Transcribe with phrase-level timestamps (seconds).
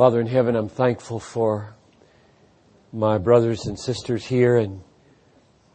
[0.00, 1.76] Father in heaven, I'm thankful for
[2.90, 4.80] my brothers and sisters here, and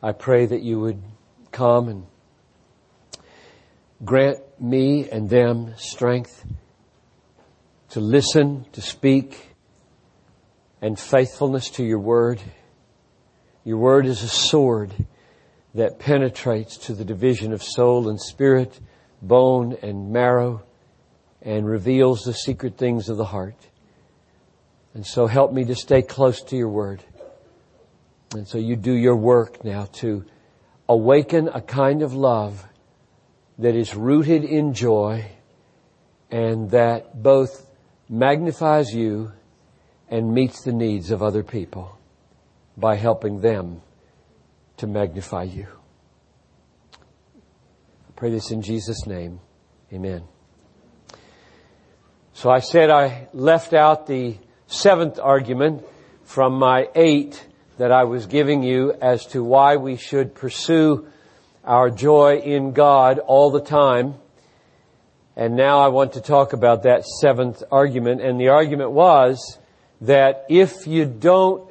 [0.02, 1.00] I pray that you would
[1.52, 2.08] come and
[4.04, 6.44] grant me and them strength
[7.90, 9.54] to listen, to speak,
[10.82, 12.42] and faithfulness to your word.
[13.64, 14.92] Your word is a sword
[15.76, 18.80] that penetrates to the division of soul and spirit,
[19.22, 20.64] bone and marrow,
[21.44, 23.68] and reveals the secret things of the heart.
[24.96, 27.04] And so help me to stay close to your word.
[28.34, 30.26] And so you do your work now to
[30.88, 32.66] awaken a kind of love
[33.60, 35.30] that is rooted in joy
[36.32, 37.70] and that both
[38.08, 39.34] magnifies you
[40.10, 41.98] and meets the needs of other people
[42.78, 43.82] by helping them
[44.78, 45.68] to magnify you.
[46.94, 49.42] I pray this in Jesus' name.
[49.92, 50.24] Amen.
[52.32, 55.86] So I said I left out the seventh argument
[56.24, 57.46] from my eight
[57.78, 61.08] that I was giving you as to why we should pursue
[61.64, 64.16] our joy in God all the time.
[65.36, 68.22] And now I want to talk about that seventh argument.
[68.22, 69.60] And the argument was
[70.02, 71.70] that if you don't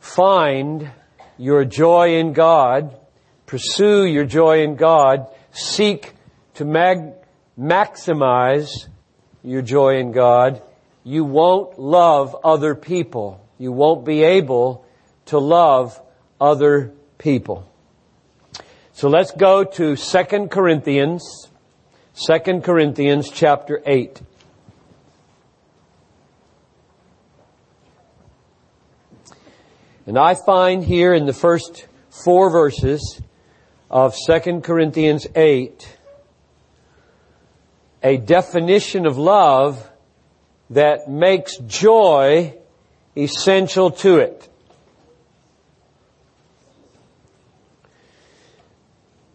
[0.00, 0.90] find
[1.36, 2.96] your joy in God,
[3.46, 6.14] pursue your joy in God, seek
[6.54, 7.12] to mag-
[7.58, 8.88] maximize
[9.42, 10.62] your joy in God,
[11.04, 13.44] you won't love other people.
[13.58, 14.84] You won't be able
[15.26, 16.00] to love
[16.40, 17.68] other people.
[18.92, 21.48] So let's go to 2 Corinthians,
[22.26, 24.20] 2 Corinthians chapter 8.
[30.06, 31.86] And I find here in the first
[32.24, 33.20] four verses
[33.90, 35.98] of 2 Corinthians 8
[38.02, 39.88] a definition of love
[40.72, 42.54] that makes joy
[43.16, 44.48] essential to it.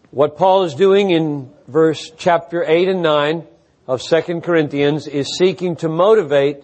[0.09, 3.47] What Paul is doing in verse chapter 8 and 9
[3.85, 6.63] of 2 Corinthians is seeking to motivate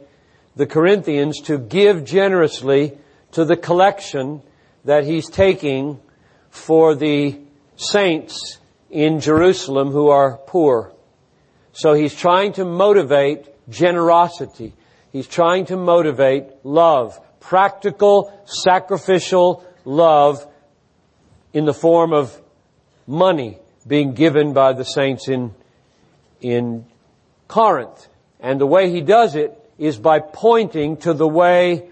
[0.56, 2.98] the Corinthians to give generously
[3.34, 4.42] to the collection
[4.86, 6.00] that he's taking
[6.50, 7.40] for the
[7.76, 8.58] saints
[8.90, 10.92] in Jerusalem who are poor.
[11.74, 14.74] So he's trying to motivate generosity.
[15.12, 20.46] He's trying to motivate love, practical, sacrificial love
[21.54, 22.40] in the form of
[23.06, 25.54] money being given by the saints in,
[26.42, 26.86] in
[27.48, 28.08] Corinth.
[28.40, 31.90] And the way he does it is by pointing to the way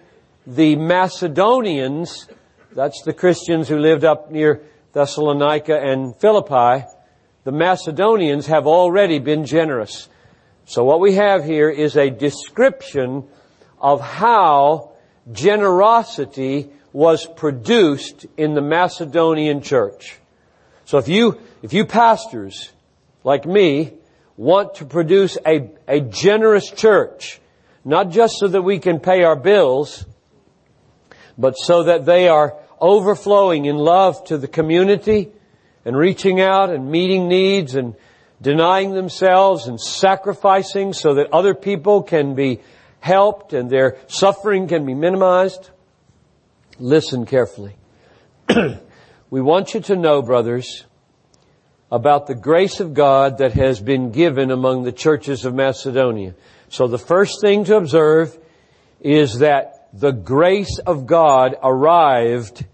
[0.47, 2.27] the Macedonians,
[2.73, 4.61] that's the Christians who lived up near
[4.93, 6.85] Thessalonica and Philippi,
[7.43, 10.09] the Macedonians have already been generous.
[10.71, 13.27] So what we have here is a description
[13.77, 14.93] of how
[15.29, 20.17] generosity was produced in the Macedonian church.
[20.85, 22.71] So if you, if you pastors,
[23.25, 23.95] like me,
[24.37, 27.41] want to produce a, a generous church,
[27.83, 30.05] not just so that we can pay our bills,
[31.37, 35.33] but so that they are overflowing in love to the community
[35.83, 37.93] and reaching out and meeting needs and
[38.41, 42.59] denying themselves and sacrificing so that other people can be
[42.99, 45.69] helped and their suffering can be minimized.
[46.79, 47.75] Listen carefully.
[49.29, 50.85] we want you to know, brothers,
[51.91, 56.35] about the grace of God that has been given among the churches of Macedonia.
[56.69, 58.37] So the first thing to observe
[59.01, 62.65] is that the grace of God arrived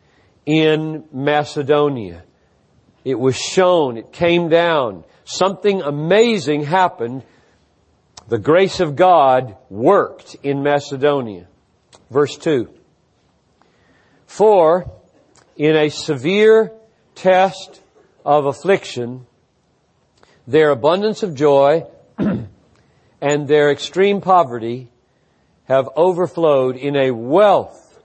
[0.46, 2.24] in Macedonia.
[3.04, 3.98] It was shown.
[3.98, 5.04] It came down.
[5.28, 7.24] Something amazing happened.
[8.30, 11.48] The grace of God worked in Macedonia.
[12.10, 12.70] Verse 2.
[14.26, 14.90] For
[15.58, 16.72] in a severe
[17.14, 17.82] test
[18.26, 19.28] of affliction,
[20.48, 21.84] their abundance of joy
[23.22, 24.90] and their extreme poverty
[25.66, 28.00] have overflowed in a wealth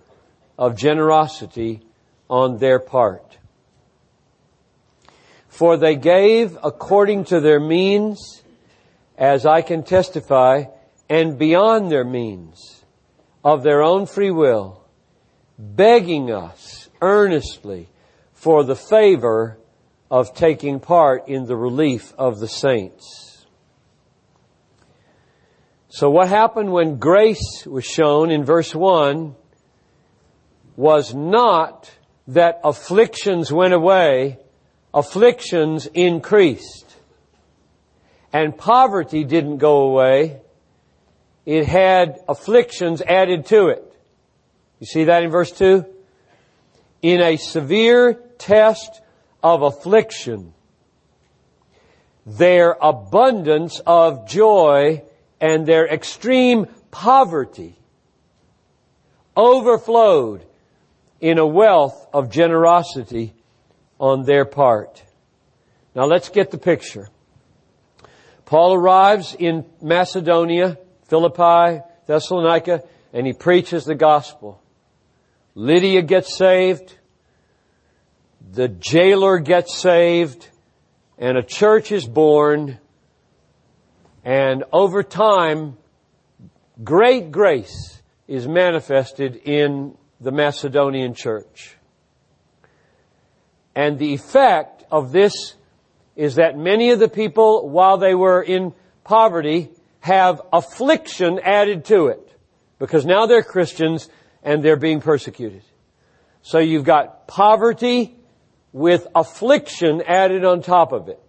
[0.58, 1.82] of generosity
[2.28, 3.38] on their part.
[5.52, 8.42] For they gave according to their means,
[9.18, 10.64] as I can testify,
[11.10, 12.82] and beyond their means,
[13.44, 14.82] of their own free will,
[15.58, 17.90] begging us earnestly
[18.32, 19.58] for the favor
[20.10, 23.44] of taking part in the relief of the saints.
[25.90, 29.34] So what happened when grace was shown in verse 1
[30.76, 31.90] was not
[32.28, 34.38] that afflictions went away,
[34.94, 36.96] afflictions increased.
[38.32, 40.40] And poverty didn't go away.
[41.44, 43.84] it had afflictions added to it.
[44.78, 45.84] You see that in verse 2?
[47.02, 49.00] In a severe test
[49.42, 50.54] of affliction,
[52.24, 55.02] their abundance of joy
[55.40, 57.76] and their extreme poverty
[59.36, 60.44] overflowed
[61.20, 63.34] in a wealth of generosity
[64.02, 65.00] on their part.
[65.94, 67.08] Now let's get the picture.
[68.44, 72.82] Paul arrives in Macedonia, Philippi, Thessalonica,
[73.12, 74.60] and he preaches the gospel.
[75.54, 76.98] Lydia gets saved,
[78.50, 80.48] the jailer gets saved,
[81.16, 82.78] and a church is born,
[84.24, 85.76] and over time,
[86.82, 91.76] great grace is manifested in the Macedonian church.
[93.74, 95.54] And the effect of this
[96.16, 98.74] is that many of the people, while they were in
[99.04, 99.70] poverty,
[100.00, 102.28] have affliction added to it.
[102.78, 104.08] Because now they're Christians
[104.42, 105.62] and they're being persecuted.
[106.42, 108.16] So you've got poverty
[108.72, 111.20] with affliction added on top of it.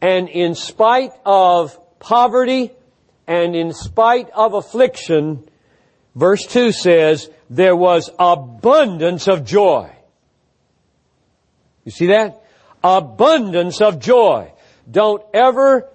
[0.00, 2.72] And in spite of poverty
[3.26, 5.48] and in spite of affliction,
[6.14, 9.90] verse 2 says, there was abundance of joy.
[11.88, 12.44] You see that?
[12.84, 14.52] Abundance of joy.
[14.90, 15.88] Don't ever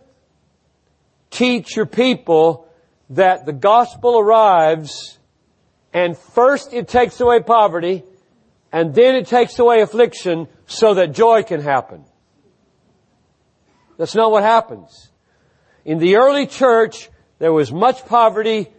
[1.29, 2.67] teach your people
[3.11, 5.19] that the gospel arrives
[5.93, 8.01] and first it takes away poverty
[8.71, 12.05] and then it takes away affliction so that joy can happen.
[13.99, 15.11] That's not what happens.
[15.85, 17.07] In the early church,
[17.37, 18.73] there was much poverty,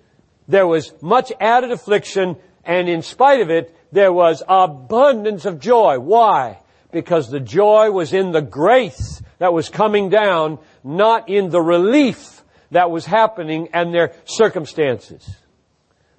[0.49, 6.01] there was much added affliction, and in spite of it, there was abundance of joy.
[6.01, 6.59] Why?
[6.95, 12.43] Because the joy was in the grace that was coming down, not in the relief
[12.71, 15.29] that was happening and their circumstances.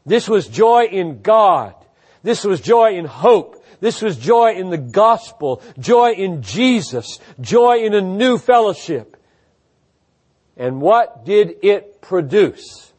[0.05, 1.73] This was joy in God.
[2.23, 3.63] This was joy in hope.
[3.79, 9.15] This was joy in the gospel, joy in Jesus, joy in a new fellowship.
[10.57, 12.93] And what did it produce?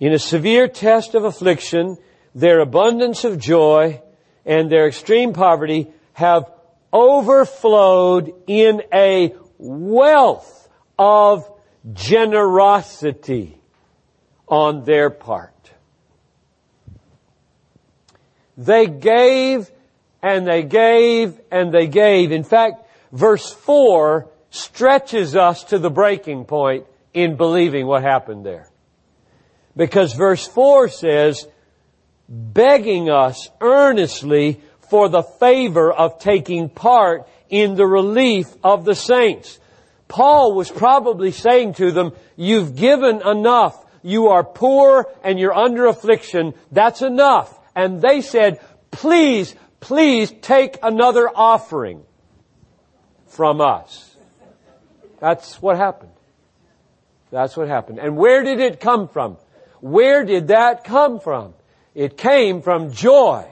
[0.00, 1.96] In a severe test of affliction,
[2.34, 4.02] their abundance of joy
[4.46, 6.50] and their extreme poverty have
[6.92, 10.68] overflowed in a wealth
[10.98, 11.50] of
[11.92, 13.58] generosity
[14.46, 15.50] on their part.
[18.56, 19.70] They gave
[20.22, 22.32] and they gave and they gave.
[22.32, 28.68] In fact, verse 4 stretches us to the breaking point in believing what happened there.
[29.76, 31.48] Because verse 4 says,
[32.28, 34.60] begging us earnestly
[34.90, 39.58] for the favor of taking part in the relief of the saints.
[40.08, 43.80] Paul was probably saying to them, you've given enough.
[44.02, 46.54] You are poor and you're under affliction.
[46.70, 47.58] That's enough.
[47.74, 48.60] And they said,
[48.90, 52.02] please, please take another offering
[53.28, 54.14] from us.
[55.20, 56.12] That's what happened.
[57.30, 57.98] That's what happened.
[57.98, 59.38] And where did it come from?
[59.80, 61.54] Where did that come from?
[61.94, 63.46] It came from joy.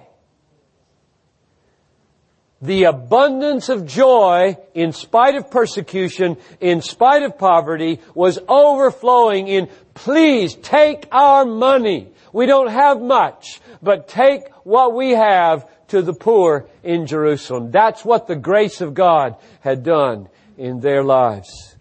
[2.61, 9.69] The abundance of joy, in spite of persecution, in spite of poverty, was overflowing in,
[9.95, 12.13] please take our money.
[12.33, 17.73] We don't have much, but take what we have to the poor in Jerusalem.
[17.73, 21.77] That's what the grace of God had done in their lives.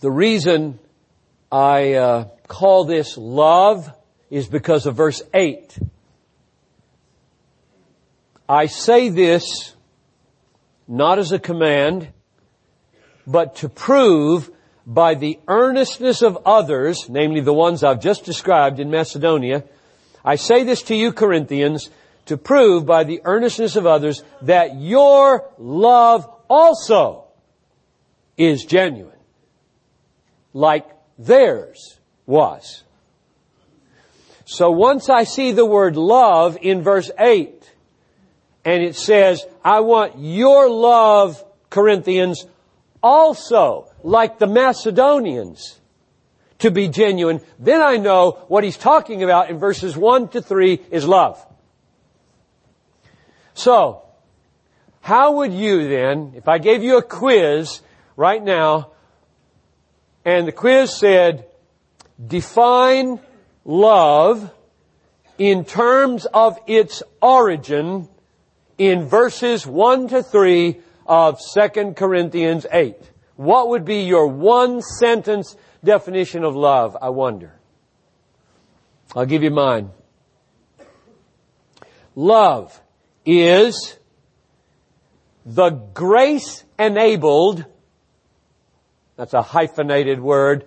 [0.00, 0.78] The reason
[1.50, 3.92] I uh, call this love
[4.30, 5.78] is because of verse 8.
[8.48, 9.74] I say this
[10.88, 12.08] not as a command,
[13.26, 14.50] but to prove
[14.86, 19.64] by the earnestness of others, namely the ones I've just described in Macedonia,
[20.24, 21.90] I say this to you Corinthians
[22.24, 27.26] to prove by the earnestness of others that your love also
[28.38, 29.18] is genuine,
[30.54, 30.86] like
[31.18, 31.97] theirs
[32.28, 32.84] was.
[34.44, 37.54] So once I see the word love in verse 8,
[38.64, 42.46] and it says, I want your love, Corinthians,
[43.02, 45.80] also like the Macedonians
[46.58, 50.80] to be genuine, then I know what he's talking about in verses 1 to 3
[50.90, 51.44] is love.
[53.54, 54.02] So,
[55.00, 57.80] how would you then, if I gave you a quiz
[58.16, 58.90] right now,
[60.24, 61.47] and the quiz said,
[62.24, 63.20] define
[63.64, 64.52] love
[65.38, 68.08] in terms of its origin
[68.76, 72.96] in verses 1 to 3 of 2 Corinthians 8.
[73.36, 77.54] what would be your one sentence definition of love, I wonder?
[79.14, 79.90] I'll give you mine.
[82.16, 82.80] Love
[83.24, 83.96] is
[85.46, 87.64] the grace enabled,
[89.16, 90.66] that's a hyphenated word,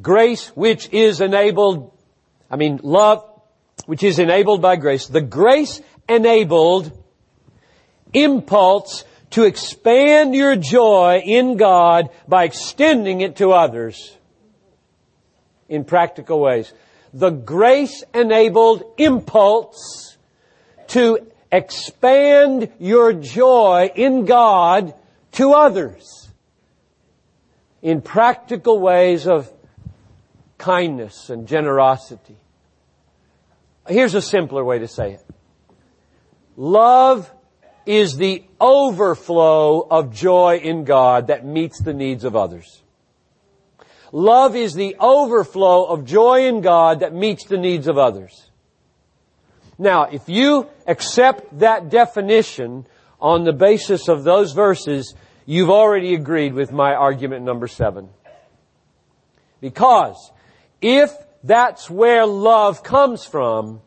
[0.00, 1.92] grace which is enabled,
[2.50, 3.28] I mean love
[3.86, 6.90] which is enabled by grace, the grace enabled
[8.12, 14.16] impulse to expand your joy in God by extending it to others
[15.68, 16.72] in practical ways.
[17.14, 20.16] The grace enabled impulse
[20.88, 24.94] to expand your joy in God
[25.32, 26.28] to others
[27.80, 29.50] in practical ways of
[30.62, 32.36] kindness and generosity.
[33.88, 35.24] Here's a simpler way to say it.
[36.56, 37.28] Love
[37.84, 42.80] is the overflow of joy in God that meets the needs of others.
[44.12, 48.50] Love is the overflow of joy in God that meets the needs of others.
[49.78, 52.86] Now, if you accept that definition
[53.20, 55.12] on the basis of those verses,
[55.44, 58.10] you've already agreed with my argument number seven.
[59.60, 60.30] Because
[60.82, 61.12] if
[61.42, 63.80] that's where love comes from,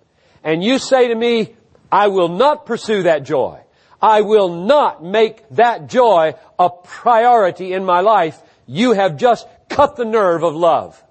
[0.43, 1.55] and you say to me,
[1.91, 3.61] I will not pursue that joy.
[4.01, 8.39] I will not make that joy a priority in my life.
[8.67, 11.01] You have just cut the nerve of love.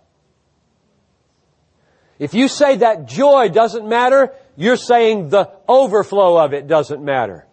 [2.18, 7.46] If you say that joy doesn't matter, you're saying the overflow of it doesn't matter.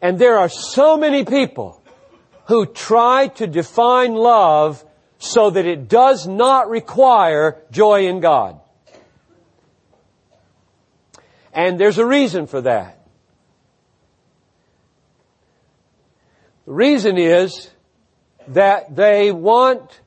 [0.00, 1.82] And there are so many people
[2.46, 4.84] who try to define love
[5.22, 8.60] so that it does not require joy in God.
[11.52, 12.98] And there's a reason for that.
[16.66, 17.70] The reason is
[18.48, 20.00] that they want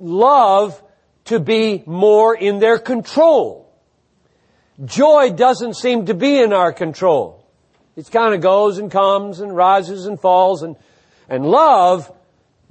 [0.00, 0.82] love
[1.26, 3.72] to be more in their control.
[4.84, 7.46] Joy doesn't seem to be in our control.
[7.94, 10.74] It kind of goes and comes and rises and falls and,
[11.28, 12.10] and love,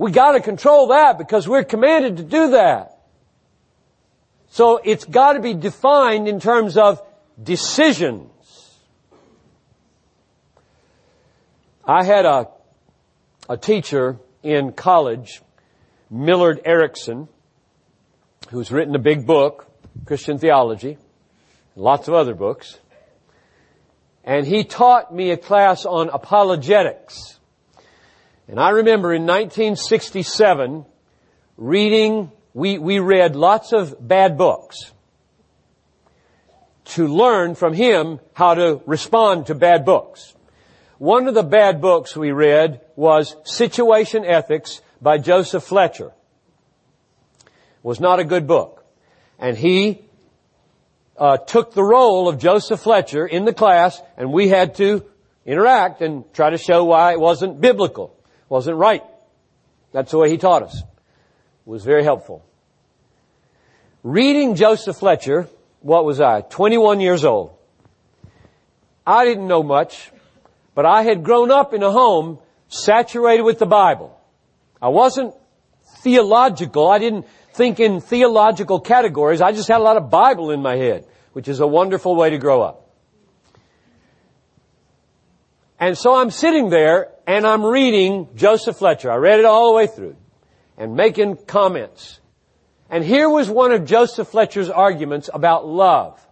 [0.02, 2.98] we gotta control that because we're commanded to do that.
[4.50, 7.00] So it's gotta be defined in terms of
[7.42, 8.32] decisions.
[11.86, 12.48] I had a,
[13.48, 15.40] a teacher in college,
[16.10, 17.28] Millard Erickson,
[18.50, 19.68] who's written a big book,
[20.06, 20.98] Christian Theology,
[21.76, 22.80] lots of other books.
[24.24, 27.38] And he taught me a class on apologetics.
[28.52, 30.86] And I remember in 1967
[31.56, 34.92] reading, we, we read lots of bad books
[36.84, 40.36] to learn from him how to respond to bad books.
[40.98, 46.12] One of the bad books we read was Situation Ethics by Joseph Fletcher.
[47.46, 47.52] It
[47.84, 48.84] was not a good book.
[49.40, 50.02] And he
[51.18, 55.06] uh, took the role of Joseph Fletcher in the class, and we had to
[55.46, 58.14] interact and try to show why it wasn't biblical,
[58.52, 59.04] wasn't right.
[59.92, 60.78] That's the way he taught us.
[60.78, 60.86] It
[61.70, 62.46] was very helpful.
[64.04, 65.48] Reading Joseph Fletcher,
[65.80, 66.42] what was I?
[66.42, 67.58] 21 years old.
[69.06, 70.12] I didn't know much,
[70.76, 74.20] but I had grown up in a home saturated with the Bible.
[74.82, 75.34] I wasn't
[76.04, 76.90] theological.
[76.90, 79.42] I didn't think in theological categories.
[79.42, 82.30] I just had a lot of Bible in my head which is a wonderful way
[82.30, 82.81] to grow up.
[85.82, 89.12] And so I'm sitting there and I'm reading Joseph Fletcher.
[89.12, 90.16] I read it all the way through
[90.78, 92.22] and making comments.
[92.90, 96.26] And here was one of Joseph Fletcher's arguments about love.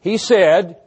[0.00, 0.78] He said,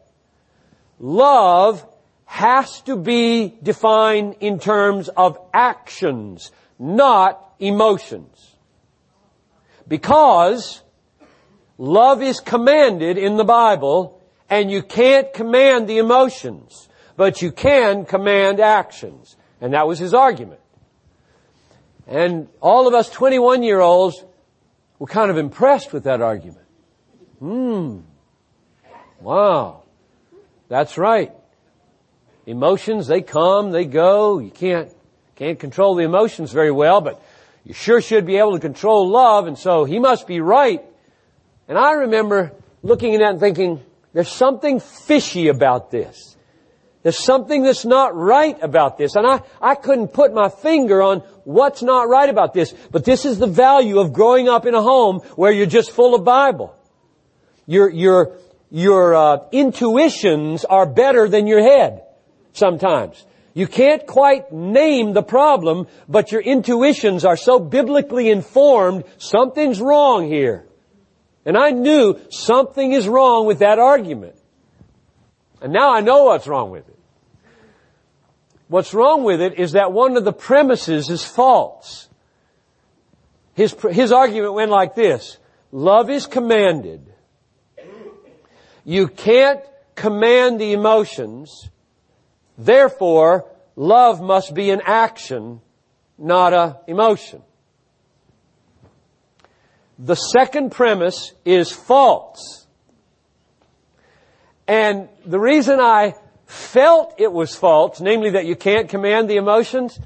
[1.00, 1.86] love
[2.26, 8.56] has to be defined in terms of actions, not emotions.
[9.88, 10.82] Because
[11.82, 18.06] Love is commanded in the Bible, and you can't command the emotions, but you can
[18.06, 19.36] command actions.
[19.60, 20.60] And that was his argument.
[22.08, 24.24] And all of us 21 year olds
[25.00, 26.65] were kind of impressed with that argument.
[27.39, 28.00] Hmm.
[29.20, 29.84] Wow.
[30.68, 31.32] That's right.
[32.46, 34.39] Emotions, they come, they go.
[34.39, 34.91] You can't,
[35.36, 37.22] can't control the emotions very well, but
[37.63, 40.84] you sure should be able to control love, and so he must be right
[41.72, 42.51] and I remember
[42.84, 46.36] looking at that and thinking, there's something fishy about this.
[47.03, 49.15] There's something that's not right about this.
[49.15, 52.74] And I, I couldn't put my finger on what's not right about this.
[52.91, 56.13] But this is the value of growing up in a home where you're just full
[56.13, 56.75] of Bible.
[57.65, 58.38] Your, your,
[58.70, 62.03] your uh, intuitions are better than your head
[62.53, 63.25] sometimes.
[63.53, 70.27] You can't quite name the problem, but your intuitions are so biblically informed, something's wrong
[70.27, 70.67] here.
[71.46, 74.36] And I knew something is wrong with that argument.
[75.62, 76.91] And now I know what's wrong with it.
[78.72, 82.08] What's wrong with it is that one of the premises is false.
[83.54, 85.38] His, his argument went like this.
[85.74, 87.01] Love is commanded.
[88.86, 89.60] You can't
[89.94, 91.70] command the emotions.
[92.58, 95.60] Therefore, love must be an action,
[96.18, 97.42] not a emotion.
[100.00, 102.66] The second premise is false.
[104.66, 106.13] And the reason I
[106.51, 110.00] felt it was false, namely that you can't command the emotions,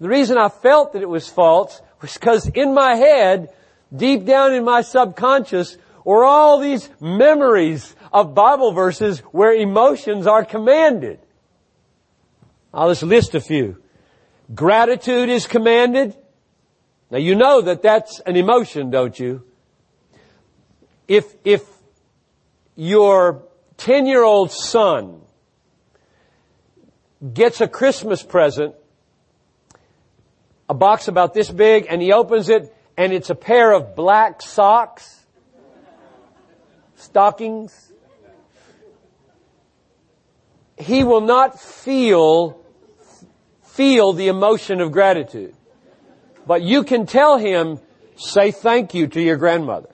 [0.00, 3.50] the reason I felt that it was false was because in my head,
[3.94, 10.44] deep down in my subconscious, were all these memories of Bible verses where emotions are
[10.44, 11.20] commanded.
[12.72, 13.82] I'll just list a few.
[14.54, 16.16] Gratitude is commanded.
[17.10, 19.44] Now you know that that's an emotion, don't you?
[21.06, 21.62] If, if
[22.74, 23.42] your
[23.76, 25.20] 10 year old son
[27.32, 28.74] gets a Christmas present,
[30.68, 34.40] a box about this big, and he opens it, and it's a pair of black
[34.42, 35.24] socks,
[36.96, 37.92] stockings,
[40.78, 42.64] he will not feel,
[43.62, 45.54] feel the emotion of gratitude.
[46.46, 47.78] But you can tell him,
[48.16, 49.90] say thank you to your grandmother.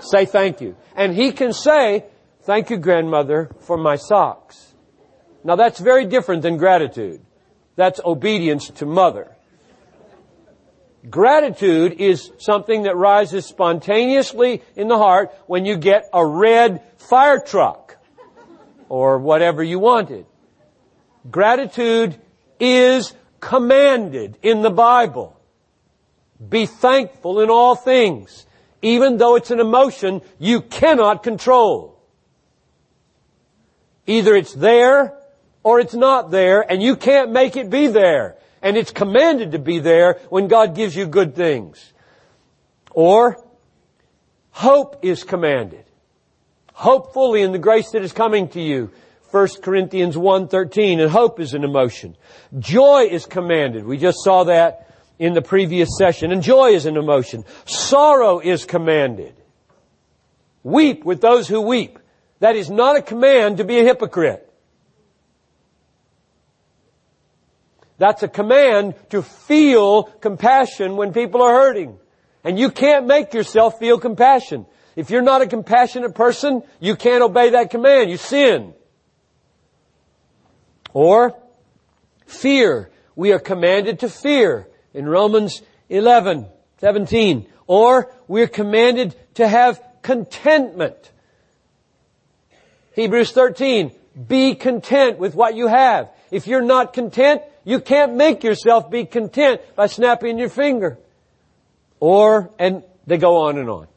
[0.00, 0.76] Say thank you.
[0.94, 2.04] And he can say,
[2.42, 4.74] thank you grandmother for my socks.
[5.46, 7.20] Now that's very different than gratitude.
[7.76, 9.30] That's obedience to mother.
[11.08, 17.38] Gratitude is something that rises spontaneously in the heart when you get a red fire
[17.38, 17.96] truck
[18.88, 20.26] or whatever you wanted.
[21.30, 22.20] Gratitude
[22.58, 25.38] is commanded in the Bible.
[26.48, 28.46] Be thankful in all things,
[28.82, 32.02] even though it's an emotion you cannot control.
[34.08, 35.15] Either it's there
[35.66, 38.36] or it's not there and you can't make it be there.
[38.62, 41.92] And it's commanded to be there when God gives you good things.
[42.92, 43.44] Or
[44.52, 45.84] hope is commanded.
[46.72, 48.92] Hope fully in the grace that is coming to you.
[49.32, 52.16] 1 Corinthians 1.13 and hope is an emotion.
[52.56, 53.84] Joy is commanded.
[53.84, 57.44] We just saw that in the previous session and joy is an emotion.
[57.64, 59.34] Sorrow is commanded.
[60.62, 61.98] Weep with those who weep.
[62.38, 64.45] That is not a command to be a hypocrite.
[67.98, 71.98] That's a command to feel compassion when people are hurting.
[72.44, 74.66] And you can't make yourself feel compassion.
[74.94, 78.10] If you're not a compassionate person, you can't obey that command.
[78.10, 78.74] You sin.
[80.92, 81.36] Or
[82.26, 82.90] fear.
[83.14, 86.46] We are commanded to fear in Romans 11,
[86.78, 87.46] 17.
[87.66, 91.12] Or we're commanded to have contentment.
[92.94, 93.92] Hebrews 13.
[94.28, 96.10] Be content with what you have.
[96.30, 100.98] If you're not content, you can't make yourself be content by snapping your finger.
[101.98, 103.88] Or, and they go on and on.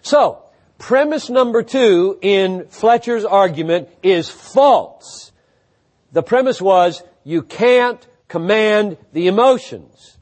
[0.00, 0.44] So,
[0.78, 5.32] premise number two in Fletcher's argument is false.
[6.12, 10.16] The premise was, you can't command the emotions.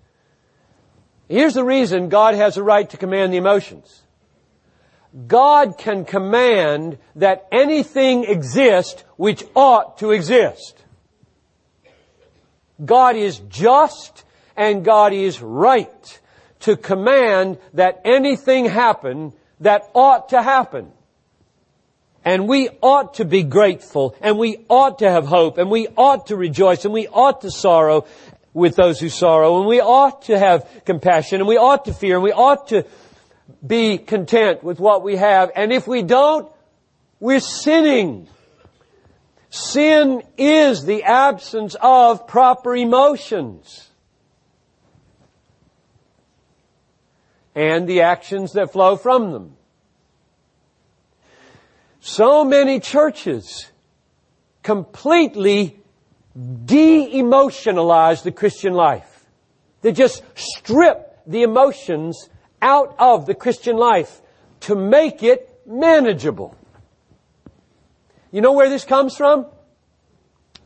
[1.29, 4.03] Here's the reason God has a right to command the emotions.
[5.27, 10.78] God can command that anything exist which ought to exist.
[12.85, 14.25] God is just
[14.57, 16.21] and God is right
[16.61, 20.93] to command that anything happen that ought to happen.
[22.25, 26.27] And we ought to be grateful, and we ought to have hope, and we ought
[26.27, 28.07] to rejoice, and we ought to sorrow
[28.53, 32.17] with those who sorrow, and we ought to have compassion, and we ought to fear,
[32.17, 32.85] and we ought to
[33.67, 35.51] be content with what we have.
[35.55, 36.51] And if we don't,
[37.21, 38.29] we're sinning.
[39.51, 43.89] Sin is the absence of proper emotions.
[47.59, 49.57] and the actions that flow from them.
[51.99, 53.73] So many churches
[54.63, 55.81] completely
[56.65, 59.27] de-emotionalize the Christian life.
[59.83, 62.29] They just strip the emotions
[62.63, 64.23] out of the Christian life
[64.61, 66.57] to make it manageable.
[68.31, 69.47] You know where this comes from?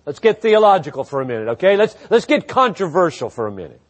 [0.04, 1.76] Let's get theological for a minute, okay?
[1.76, 3.80] Let's, let's get controversial for a minute.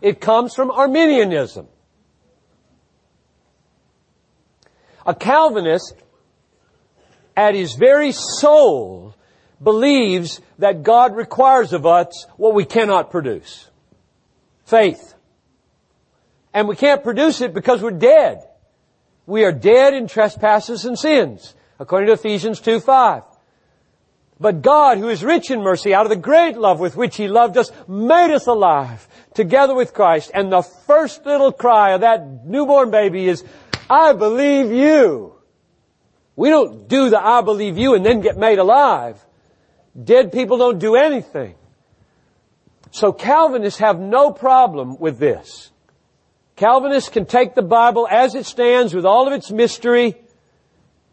[0.00, 1.68] It comes from Arminianism.
[5.04, 5.94] A Calvinist,
[7.36, 9.14] at his very soul,
[9.62, 13.68] believes that God requires of us what we cannot produce.
[14.64, 15.14] Faith.
[16.54, 18.42] And we can't produce it because we're dead.
[19.26, 23.24] We are dead in trespasses and sins, according to Ephesians 2 5.
[24.40, 27.28] But God, who is rich in mercy, out of the great love with which He
[27.28, 30.30] loved us, made us alive together with Christ.
[30.32, 33.44] And the first little cry of that newborn baby is,
[33.90, 35.34] I believe you.
[36.34, 39.24] We don't do the I believe you and then get made alive.
[40.02, 41.54] Dead people don't do anything.
[42.90, 45.70] So Calvinists have no problem with this.
[46.56, 50.16] Calvinists can take the Bible as it stands with all of its mystery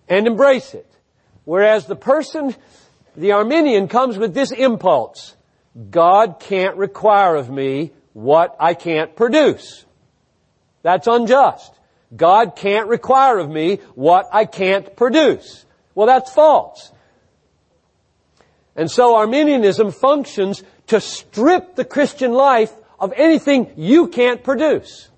[0.09, 0.91] and embrace it.
[1.45, 2.55] Whereas the person
[3.15, 5.35] the Arminian comes with this impulse.
[5.89, 9.85] God can't require of me what I can't produce.
[10.81, 11.73] That's unjust.
[12.15, 15.65] God can't require of me what I can't produce.
[15.93, 16.91] Well, that's false.
[18.75, 25.09] And so Arminianism functions to strip the Christian life of anything you can't produce.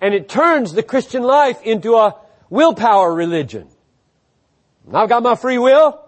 [0.00, 2.16] And it turns the Christian life into a
[2.50, 3.68] willpower religion.
[4.92, 6.00] I've got my free will.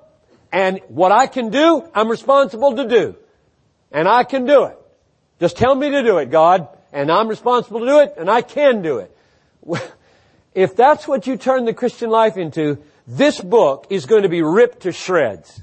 [0.52, 3.16] And what I can do, I'm responsible to do.
[3.92, 4.78] And I can do it.
[5.40, 6.68] Just tell me to do it, God.
[6.92, 9.16] And I'm responsible to do it, and I can do it.
[10.54, 14.42] If that's what you turn the Christian life into, this book is going to be
[14.42, 15.62] ripped to shreds.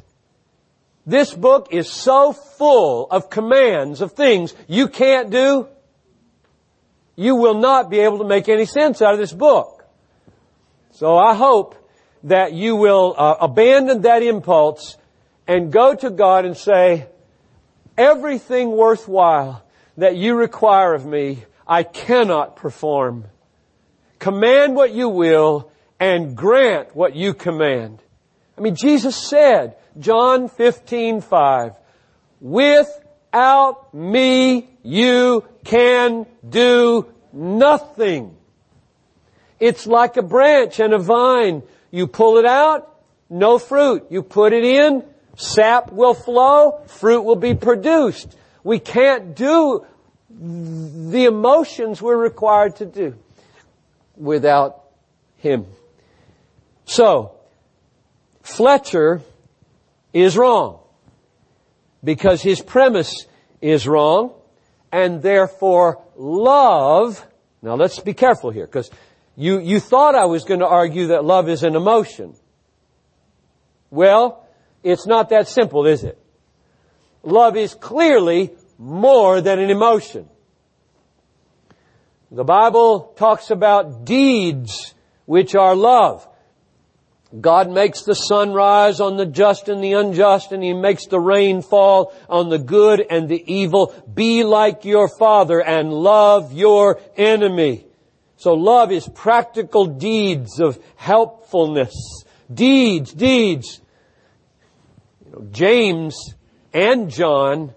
[1.06, 5.68] This book is so full of commands of things you can't do,
[7.18, 9.86] you will not be able to make any sense out of this book.
[10.92, 11.76] So I hope
[12.26, 14.98] that you will uh, abandon that impulse
[15.48, 17.08] and go to God and say,
[17.98, 19.64] everything worthwhile
[19.98, 23.26] that you require of me, I cannot perform.
[24.18, 28.02] Command what you will and grant what you command.
[28.58, 31.74] I mean, Jesus said, John 15, 5,
[32.42, 38.36] without me you can do nothing.
[39.60, 41.62] It's like a branch and a vine
[41.96, 42.94] you pull it out,
[43.30, 44.08] no fruit.
[44.10, 45.02] You put it in,
[45.38, 48.36] sap will flow, fruit will be produced.
[48.66, 49.86] We can't do
[50.30, 53.16] the emotions we're required to do
[54.18, 54.84] without
[55.38, 55.68] Him.
[56.84, 57.36] So,
[58.42, 59.22] Fletcher
[60.12, 60.80] is wrong
[62.04, 63.26] because his premise
[63.62, 64.34] is wrong
[64.92, 67.26] and therefore love,
[67.62, 68.92] now let's be careful here because
[69.36, 72.36] you, you thought I was going to argue that love is an emotion.
[73.90, 74.48] Well,
[74.84, 76.18] it's not that simple, is it?
[77.24, 80.30] Love is clearly more than an emotion.
[82.32, 84.94] The Bible talks about deeds
[85.26, 86.28] which are love.
[87.40, 91.20] God makes the sun rise on the just and the unjust and He makes the
[91.20, 93.94] rain fall on the good and the evil.
[94.14, 97.86] Be like your Father and love your enemy.
[98.38, 101.94] So love is practical deeds of helpfulness.
[102.54, 103.82] Deeds, deeds.
[105.26, 106.36] You know, James
[106.74, 107.74] and John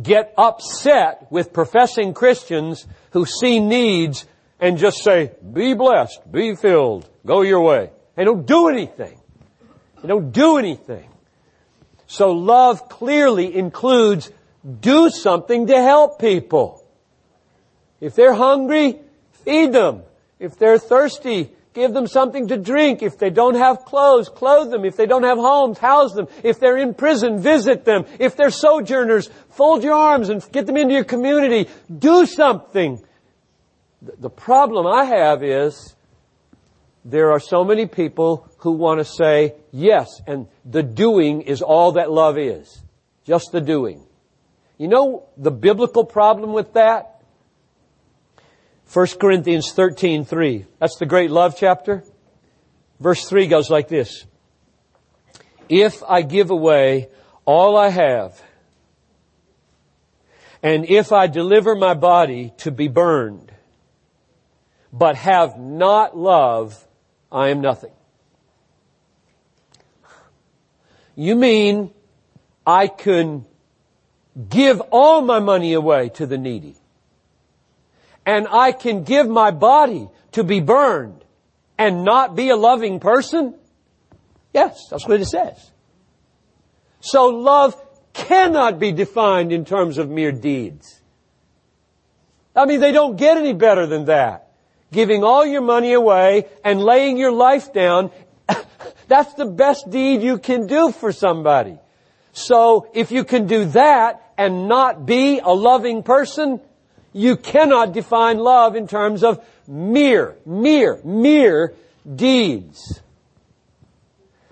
[0.00, 4.26] get upset with professing Christians who see needs
[4.60, 7.90] and just say, be blessed, be filled, go your way.
[8.14, 9.18] They don't do anything.
[10.02, 11.08] They don't do anything.
[12.06, 14.30] So love clearly includes
[14.80, 16.84] do something to help people.
[18.00, 19.00] If they're hungry,
[19.44, 20.02] Feed them.
[20.38, 23.02] If they're thirsty, give them something to drink.
[23.02, 24.84] If they don't have clothes, clothe them.
[24.84, 26.28] If they don't have homes, house them.
[26.42, 28.04] If they're in prison, visit them.
[28.18, 31.70] If they're sojourners, fold your arms and get them into your community.
[31.96, 33.02] Do something.
[34.02, 35.94] The problem I have is
[37.04, 41.92] there are so many people who want to say yes, and the doing is all
[41.92, 42.82] that love is.
[43.24, 44.06] Just the doing.
[44.78, 47.09] You know the biblical problem with that?
[48.92, 50.66] 1 Corinthians 13, 3.
[50.80, 52.02] That's the great love chapter.
[52.98, 54.26] Verse 3 goes like this.
[55.68, 57.08] If I give away
[57.44, 58.42] all I have,
[60.60, 63.52] and if I deliver my body to be burned,
[64.92, 66.84] but have not love,
[67.30, 67.92] I am nothing.
[71.14, 71.92] You mean
[72.66, 73.46] I can
[74.48, 76.79] give all my money away to the needy?
[78.30, 81.24] And I can give my body to be burned
[81.76, 83.56] and not be a loving person?
[84.54, 85.58] Yes, that's what it says.
[87.00, 87.74] So love
[88.12, 91.00] cannot be defined in terms of mere deeds.
[92.54, 94.50] I mean, they don't get any better than that.
[94.92, 98.12] Giving all your money away and laying your life down,
[99.08, 101.78] that's the best deed you can do for somebody.
[102.32, 106.60] So if you can do that and not be a loving person,
[107.12, 111.74] you cannot define love in terms of mere, mere, mere
[112.16, 113.00] deeds.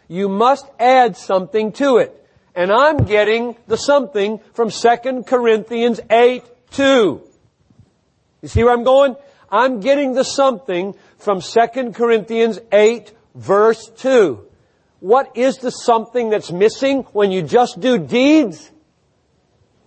[0.08, 2.14] You must add something to it.
[2.54, 6.42] And I'm getting the something from 2 Corinthians 8,
[6.72, 7.22] 2.
[8.42, 9.16] You see where I'm going?
[9.50, 14.44] I'm getting the something from 2 Corinthians 8 verse 2.
[15.00, 18.70] What is the something that's missing when you just do deeds?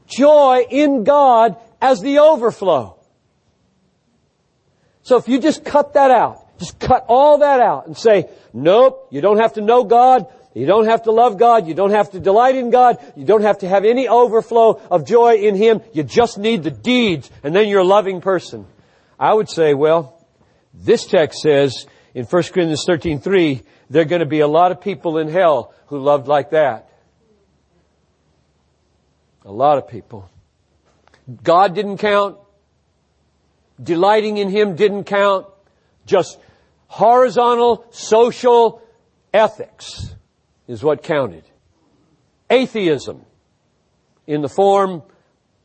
[0.07, 2.97] Joy in God as the overflow.
[5.03, 9.07] So if you just cut that out, just cut all that out and say, nope,
[9.09, 12.11] you don't have to know God, you don't have to love God, you don't have
[12.11, 15.81] to delight in God, you don't have to have any overflow of joy in Him,
[15.93, 18.67] you just need the deeds, and then you're a loving person.
[19.19, 20.23] I would say, well,
[20.73, 24.81] this text says in 1 Corinthians 13:3, there are going to be a lot of
[24.81, 26.89] people in hell who loved like that.
[29.43, 30.29] A lot of people.
[31.43, 32.37] God didn't count.
[33.81, 35.47] Delighting in Him didn't count.
[36.05, 36.39] Just
[36.87, 38.81] horizontal social
[39.33, 40.13] ethics
[40.67, 41.43] is what counted.
[42.49, 43.25] Atheism
[44.27, 45.03] in the form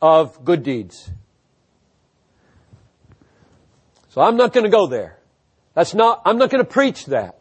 [0.00, 1.10] of good deeds.
[4.10, 5.18] So I'm not going to go there.
[5.74, 7.38] That's not, I'm not going to preach that.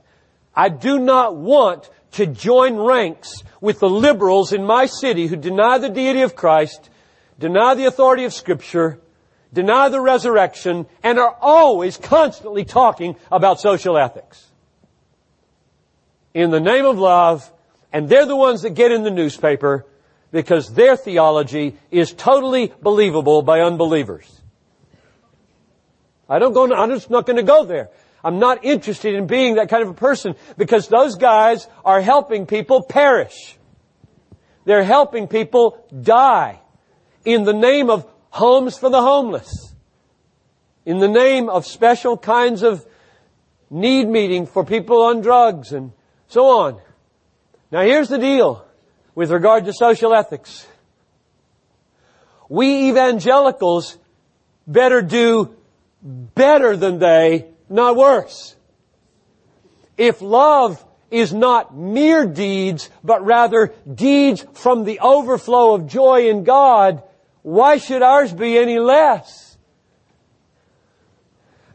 [0.54, 5.78] I do not want to join ranks with the liberals in my city who deny
[5.78, 6.90] the deity of Christ,
[7.40, 9.00] deny the authority of scripture,
[9.54, 14.46] deny the resurrection, and are always constantly talking about social ethics.
[16.34, 17.52] In the name of love,
[17.94, 19.86] and they're the ones that get in the newspaper
[20.32, 24.30] because their theology is totally believable by unbelievers.
[26.28, 27.90] I don't go, I'm just not going to go there.
[28.24, 32.48] I'm not interested in being that kind of a person because those guys are helping
[32.48, 33.56] people perish.
[34.66, 36.60] They're helping people die
[37.26, 39.74] in the name of homes for the homeless,
[40.86, 42.86] in the name of special kinds of
[43.70, 45.92] need meeting for people on drugs and
[46.28, 46.80] so on.
[47.72, 48.66] Now here's the deal
[49.16, 50.68] with regard to social ethics.
[52.48, 53.98] We evangelicals
[54.68, 55.56] better do
[56.04, 58.56] better than they, not worse.
[59.98, 66.44] If love is not mere deeds, but rather deeds from the overflow of joy in
[66.44, 67.02] God,
[67.46, 69.56] why should ours be any less?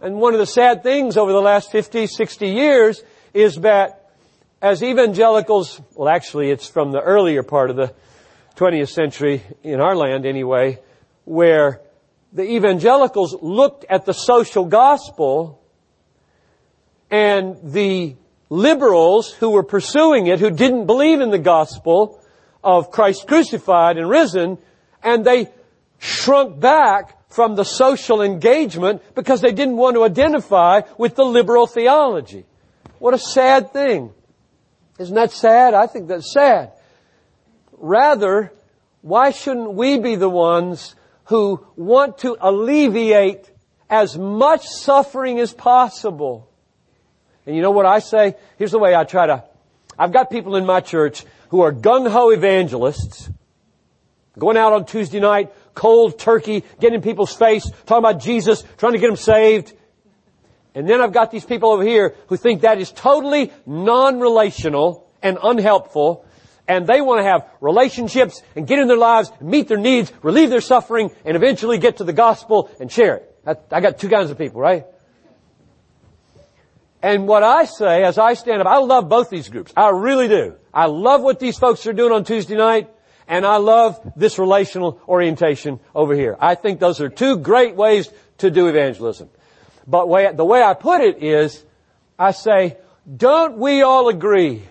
[0.03, 3.01] And one of the sad things over the last 50, 60 years
[3.33, 4.11] is that
[4.61, 7.95] as evangelicals, well actually it's from the earlier part of the
[8.57, 10.81] 20th century in our land anyway,
[11.25, 11.81] where
[12.33, 15.63] the evangelicals looked at the social gospel
[17.13, 18.17] and the
[18.49, 22.21] liberals who were pursuing it, who didn't believe in the gospel
[22.65, 24.59] of Christ crucified and risen,
[25.01, 25.49] and they
[26.01, 31.69] shrunk back from the social engagement because they didn't want to identify with the liberal
[31.69, 32.45] theology.
[32.99, 34.13] What a sad thing.
[34.99, 35.75] Isn't that sad?
[35.75, 36.73] I think that's sad.
[37.79, 38.53] Rather,
[39.03, 43.49] why shouldn't we be the ones who want to alleviate
[43.91, 46.49] as much suffering as possible.
[47.45, 48.37] And you know what I say?
[48.57, 49.45] Here's the way I try to,
[49.99, 53.29] I've got people in my church who are gung-ho evangelists,
[54.39, 58.93] going out on Tuesday night, cold turkey, getting in people's face, talking about Jesus, trying
[58.93, 59.73] to get them saved.
[60.75, 65.39] And then I've got these people over here who think that is totally non-relational and
[65.43, 66.27] unhelpful
[66.69, 70.51] and they want to have relationships and get in their lives, meet their needs, relieve
[70.51, 73.61] their suffering, and eventually get to the gospel and share it.
[73.73, 74.87] I got two kinds of people, right?
[77.03, 79.73] And what I say as I stand up, I love both these groups.
[79.77, 80.55] I really do.
[80.73, 82.89] I love what these folks are doing on Tuesday night,
[83.31, 86.37] and I love this relational orientation over here.
[86.41, 89.31] I think those are two great ways to do evangelism.
[89.87, 91.65] But the way I put it is,
[92.19, 92.77] I say,
[93.17, 94.65] don't we all agree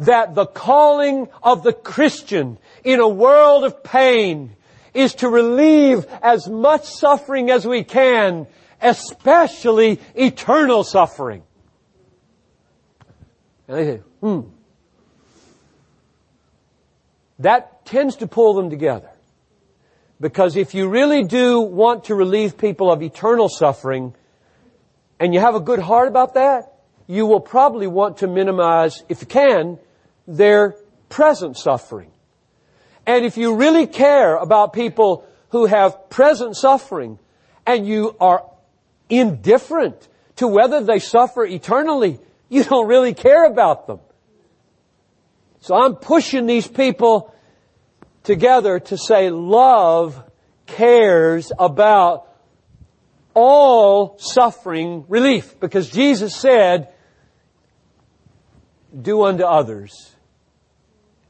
[0.00, 4.54] that the calling of the Christian in a world of pain
[4.92, 8.46] is to relieve as much suffering as we can,
[8.82, 11.44] especially eternal suffering.
[13.68, 14.40] And they say, hmm.
[17.38, 19.10] That tends to pull them together.
[20.20, 24.14] Because if you really do want to relieve people of eternal suffering,
[25.20, 26.72] and you have a good heart about that,
[27.06, 29.78] you will probably want to minimize, if you can,
[30.26, 30.74] their
[31.08, 32.10] present suffering.
[33.06, 37.18] And if you really care about people who have present suffering
[37.66, 38.44] and you are
[39.08, 42.18] indifferent to whether they suffer eternally,
[42.48, 44.00] you don't really care about them.
[45.60, 47.34] So I'm pushing these people
[48.22, 50.22] together to say love
[50.66, 52.28] cares about
[53.34, 56.92] all suffering relief because Jesus said,
[59.00, 60.16] do unto others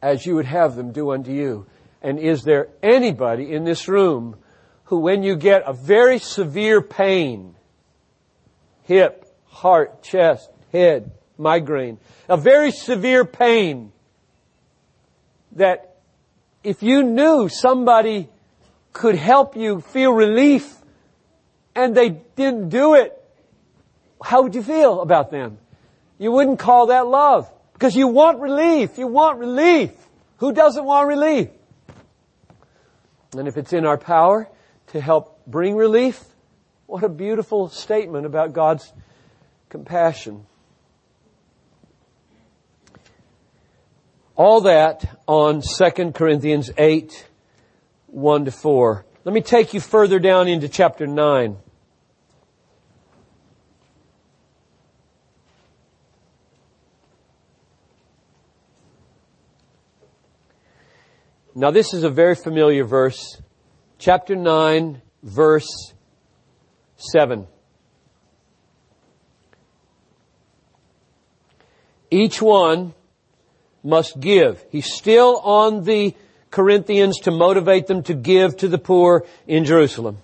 [0.02, 1.66] as you would have them do unto you.
[2.02, 4.36] And is there anybody in this room
[4.84, 7.56] who when you get a very severe pain,
[8.84, 13.92] hip, heart, chest, head, migraine, a very severe pain,
[15.56, 15.96] that
[16.62, 18.28] if you knew somebody
[18.92, 20.74] could help you feel relief
[21.74, 23.12] and they didn't do it,
[24.22, 25.58] how would you feel about them?
[26.18, 27.50] You wouldn't call that love.
[27.72, 28.96] Because you want relief.
[28.96, 29.92] You want relief.
[30.38, 31.48] Who doesn't want relief?
[33.36, 34.48] And if it's in our power
[34.88, 36.22] to help bring relief,
[36.86, 38.90] what a beautiful statement about God's
[39.68, 40.46] compassion.
[44.36, 47.26] All that on 2 Corinthians 8,
[48.08, 49.06] 1 to 4.
[49.24, 51.56] Let me take you further down into chapter 9.
[61.54, 63.40] Now this is a very familiar verse.
[63.98, 65.94] Chapter 9, verse
[66.96, 67.46] 7.
[72.10, 72.92] Each one
[73.82, 74.64] must give.
[74.70, 76.14] He's still on the
[76.50, 80.18] Corinthians to motivate them to give to the poor in Jerusalem.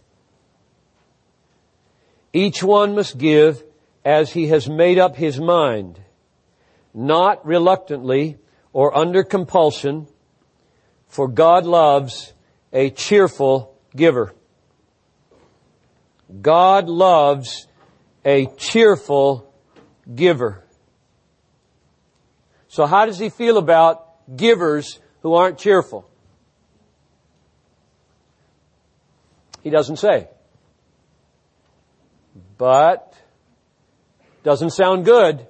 [2.32, 3.62] Each one must give
[4.04, 6.00] as he has made up his mind,
[6.94, 8.38] not reluctantly
[8.72, 10.06] or under compulsion,
[11.06, 12.32] for God loves
[12.72, 14.32] a cheerful giver.
[16.40, 17.66] God loves
[18.24, 19.52] a cheerful
[20.12, 20.64] giver.
[22.72, 26.08] So how does he feel about givers who aren't cheerful?
[29.62, 30.28] He doesn't say.
[32.56, 33.14] But
[34.42, 35.46] doesn't sound good.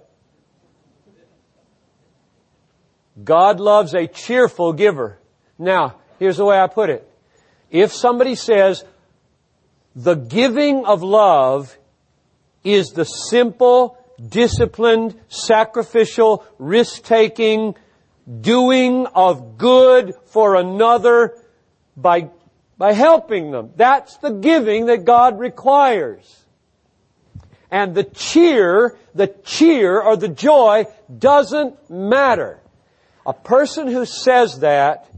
[3.22, 5.20] God loves a cheerful giver.
[5.60, 7.08] Now, here's the way I put it.
[7.70, 8.84] If somebody says,
[9.94, 11.78] the giving of love
[12.64, 13.96] is the simple,
[14.28, 17.74] disciplined, sacrificial, risk-taking,
[18.40, 21.36] doing of good for another
[21.96, 22.30] by,
[22.78, 23.70] by helping them.
[23.76, 26.38] That's the giving that God requires.
[27.70, 30.86] And the cheer, the cheer or the joy
[31.18, 32.60] doesn't matter.
[33.26, 35.08] A person who says that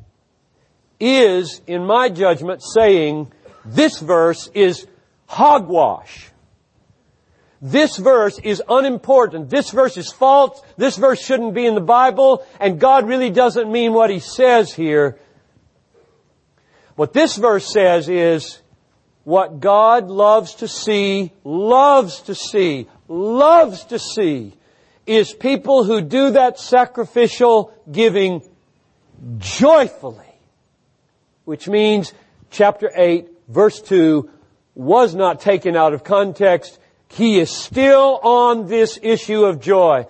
[1.00, 3.32] is, in my judgment, saying
[3.64, 4.86] this verse is
[5.26, 6.30] hogwash.
[7.66, 9.48] This verse is unimportant.
[9.48, 10.60] This verse is false.
[10.76, 14.72] This verse shouldn't be in the Bible, and God really doesn't mean what He says
[14.72, 15.18] here.
[16.94, 18.60] What this verse says is,
[19.24, 24.52] what God loves to see, loves to see, loves to see,
[25.06, 28.42] is people who do that sacrificial giving
[29.38, 30.24] joyfully
[31.44, 32.12] which means
[32.50, 34.30] chapter 8, verse 2
[34.74, 36.78] was not taken out of context.
[37.14, 40.06] He is still on this issue of joy.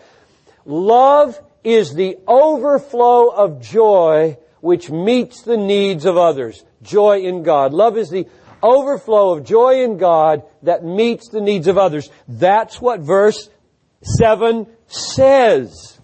[0.65, 6.65] Love is the overflow of joy which meets the needs of others.
[6.83, 7.75] Joy in God.
[7.75, 8.27] Love is the
[8.63, 12.09] overflow of joy in God that meets the needs of others.
[12.27, 13.51] That's what verse
[14.19, 16.01] 7 says.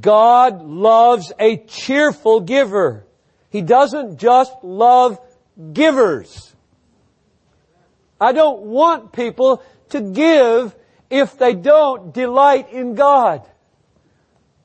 [0.00, 3.04] God loves a cheerful giver.
[3.50, 5.20] He doesn't just love
[5.74, 6.54] givers.
[8.18, 10.74] I don't want people to give
[11.10, 13.42] if they don't delight in God.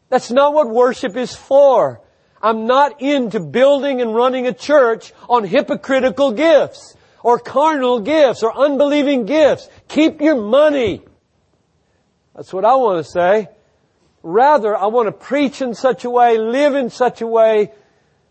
[0.09, 2.01] That's not what worship is for.
[2.41, 8.57] I'm not into building and running a church on hypocritical gifts or carnal gifts or
[8.57, 9.69] unbelieving gifts.
[9.87, 11.03] Keep your money.
[12.35, 13.47] That's what I want to say.
[14.23, 17.71] Rather, I want to preach in such a way, live in such a way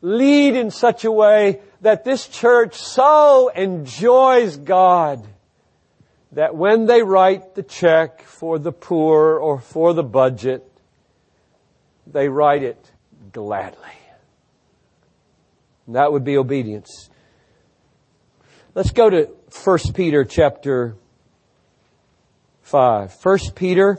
[0.02, 5.26] lead in such a way that this church so enjoys God
[6.32, 10.66] that when they write the check for the poor or for the budget,
[12.06, 12.90] they write it
[13.32, 13.78] gladly.
[15.86, 17.10] And that would be obedience.
[18.74, 19.28] Let's go to
[19.64, 20.96] 1 Peter chapter
[22.62, 23.12] 5.
[23.24, 23.98] 1 Peter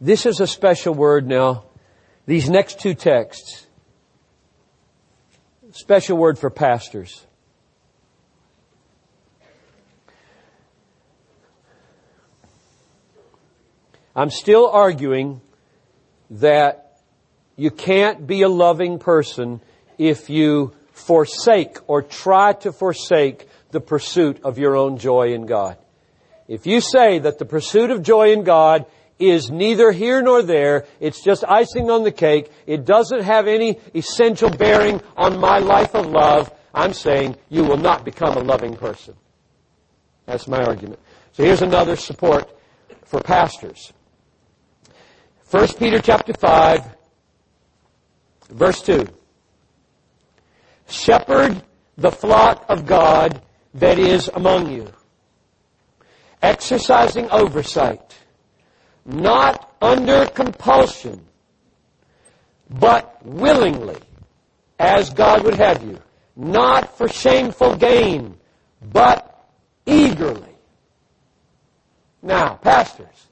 [0.00, 1.64] This is a special word now.
[2.24, 3.66] These next two texts.
[5.72, 7.24] Special word for pastors.
[14.16, 15.40] I'm still arguing
[16.30, 16.98] that
[17.56, 19.60] you can't be a loving person
[19.98, 25.76] if you forsake or try to forsake the pursuit of your own joy in God.
[26.48, 28.86] If you say that the pursuit of joy in God
[29.20, 33.78] is neither here nor there, it's just icing on the cake, it doesn't have any
[33.94, 38.76] essential bearing on my life of love, I'm saying you will not become a loving
[38.76, 39.14] person.
[40.26, 41.00] That's my argument.
[41.32, 42.50] So here's another support
[43.04, 43.92] for pastors.
[45.50, 46.96] 1 Peter chapter 5,
[48.50, 49.06] verse 2.
[50.88, 51.62] Shepherd
[52.00, 53.42] the flock of God
[53.74, 54.90] that is among you,
[56.40, 58.16] exercising oversight,
[59.04, 61.24] not under compulsion,
[62.68, 63.98] but willingly,
[64.78, 65.98] as God would have you,
[66.36, 68.36] not for shameful gain,
[68.92, 69.48] but
[69.86, 70.54] eagerly.
[72.22, 73.28] Now, pastors,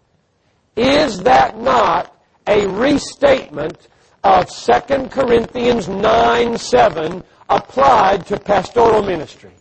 [0.76, 2.14] is that not
[2.46, 3.88] a restatement
[4.24, 9.52] of 2 Corinthians 9 7 applied to pastoral ministry?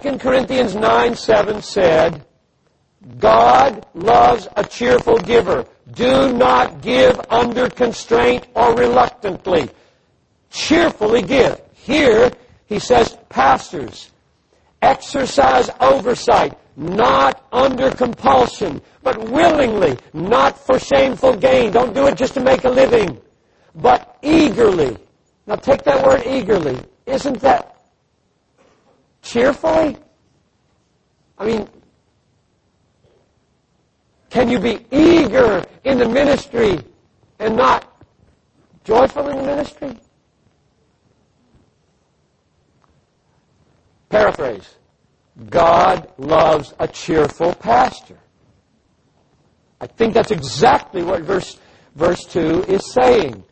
[0.00, 2.24] 2 Corinthians 9 7 said,
[3.18, 5.66] God loves a cheerful giver.
[5.92, 9.70] Do not give under constraint or reluctantly.
[10.50, 11.60] Cheerfully give.
[11.74, 12.32] Here,
[12.66, 14.10] he says, pastors,
[14.82, 21.72] exercise oversight not under compulsion, but willingly, not for shameful gain.
[21.72, 23.20] Don't do it just to make a living,
[23.74, 24.96] but eagerly.
[25.46, 26.80] Now take that word eagerly.
[27.04, 27.82] Isn't that
[29.22, 29.96] cheerfully?
[31.36, 31.68] I mean,
[34.38, 36.78] can you be eager in the ministry
[37.40, 37.92] and not
[38.84, 39.96] joyful in the ministry?
[44.08, 44.76] Paraphrase.
[45.50, 48.16] God loves a cheerful pastor.
[49.80, 51.58] I think that's exactly what verse,
[51.96, 53.42] verse 2 is saying.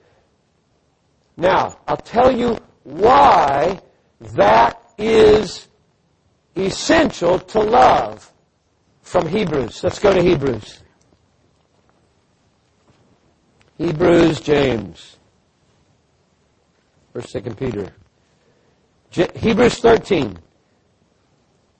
[1.37, 3.80] Now, I'll tell you why
[4.37, 5.66] that is
[6.57, 8.32] essential to love
[9.07, 9.85] from Hebrews.
[9.85, 10.83] Let's go to Hebrews.
[13.79, 15.17] Hebrews, James.
[17.13, 17.93] First, Second Peter.
[19.11, 20.37] Hebrews 13.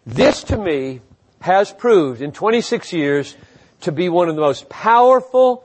[0.07, 1.01] This to me
[1.41, 3.37] has proved in 26 years
[3.81, 5.65] to be one of the most powerful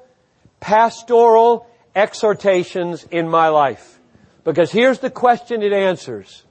[0.60, 4.00] pastoral exhortations in my life.
[4.44, 6.44] Because here's the question it answers.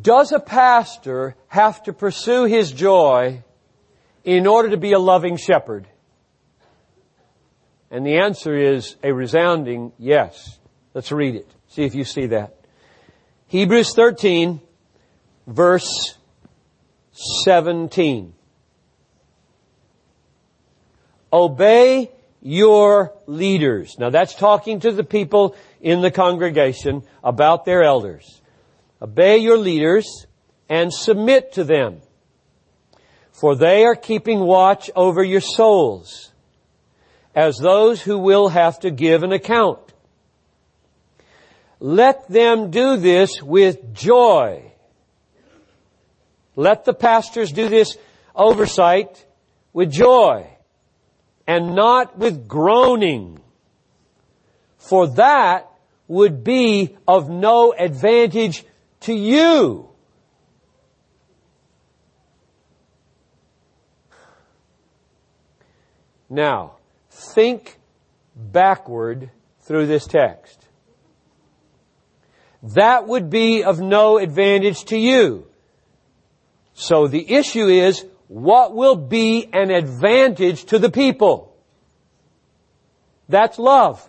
[0.00, 3.42] Does a pastor have to pursue his joy
[4.24, 5.86] in order to be a loving shepherd?
[7.90, 10.58] And the answer is a resounding yes.
[10.94, 11.50] Let's read it.
[11.68, 12.56] See if you see that.
[13.48, 14.60] Hebrews 13,
[15.46, 16.16] verse
[17.44, 18.32] 17.
[21.30, 23.96] Obey your leaders.
[23.98, 28.41] Now that's talking to the people in the congregation about their elders.
[29.02, 30.26] Obey your leaders
[30.68, 32.00] and submit to them,
[33.32, 36.32] for they are keeping watch over your souls
[37.34, 39.80] as those who will have to give an account.
[41.80, 44.72] Let them do this with joy
[46.56, 47.96] let the pastors do this
[48.34, 49.24] oversight
[49.72, 50.46] with joy
[51.46, 53.40] and not with groaning.
[54.78, 55.70] For that
[56.08, 58.64] would be of no advantage
[59.02, 59.88] to you.
[66.28, 66.76] Now,
[67.10, 67.78] think
[68.34, 69.30] backward
[69.60, 70.66] through this text.
[72.62, 75.46] That would be of no advantage to you.
[76.74, 81.54] So the issue is, what will be an advantage to the people?
[83.28, 84.08] That's love.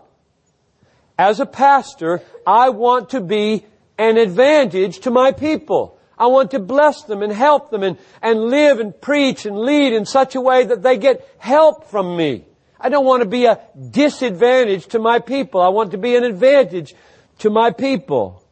[1.17, 3.65] As a pastor, I want to be
[3.97, 5.99] an advantage to my people.
[6.17, 9.93] I want to bless them and help them and, and live and preach and lead
[9.93, 12.45] in such a way that they get help from me.
[12.79, 13.59] I don't want to be a
[13.91, 15.61] disadvantage to my people.
[15.61, 16.93] I want to be an advantage
[17.39, 18.43] to my people.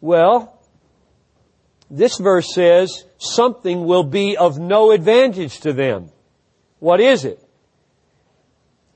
[0.00, 0.60] Well,
[1.90, 6.10] this verse says something will be of no advantage to them.
[6.78, 7.38] What is it?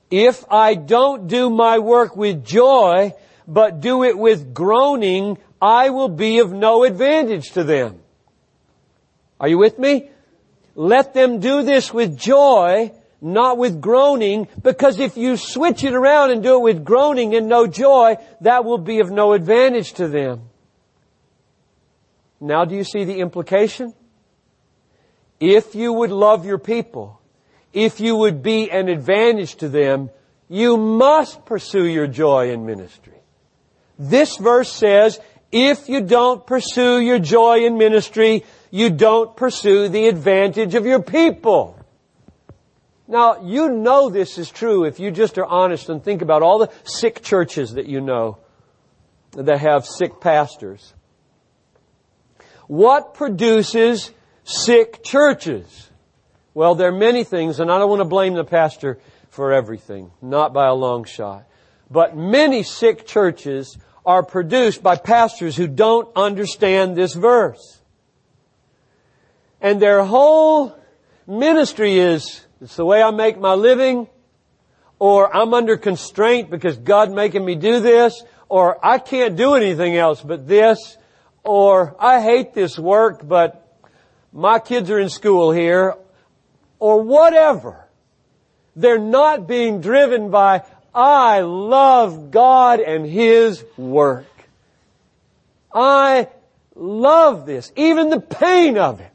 [0.09, 3.13] If I don't do my work with joy,
[3.47, 7.99] but do it with groaning, I will be of no advantage to them.
[9.39, 10.09] Are you with me?
[10.75, 12.91] Let them do this with joy,
[13.21, 17.47] not with groaning, because if you switch it around and do it with groaning and
[17.47, 20.49] no joy, that will be of no advantage to them.
[22.39, 23.93] Now do you see the implication?
[25.39, 27.21] if you would love your people,
[27.73, 30.09] if you would be an advantage to them,
[30.49, 33.13] you must pursue your joy in ministry.
[33.99, 35.19] This verse says,
[35.51, 41.01] if you don't pursue your joy in ministry, you don't pursue the advantage of your
[41.01, 41.77] people.
[43.07, 46.59] Now, you know this is true if you just are honest and think about all
[46.59, 48.37] the sick churches that you know
[49.31, 50.93] that have sick pastors.
[52.67, 54.11] What produces
[54.43, 55.89] sick churches?
[56.53, 60.11] Well, there are many things, and I don't want to blame the pastor for everything,
[60.21, 61.45] not by a long shot.
[61.89, 63.77] But many sick churches
[64.07, 67.81] are produced by pastors who don't understand this verse.
[69.59, 70.79] And their whole
[71.27, 74.07] ministry is it's the way I make my living,
[74.97, 79.97] or I'm under constraint because God making me do this, or I can't do anything
[79.97, 80.97] else but this,
[81.43, 83.77] or I hate this work, but
[84.31, 85.95] my kids are in school here,
[86.79, 87.87] or whatever.
[88.75, 90.63] They're not being driven by,
[90.97, 94.25] I love God and His work.
[95.71, 96.27] I
[96.73, 99.11] love this, even the pain of it.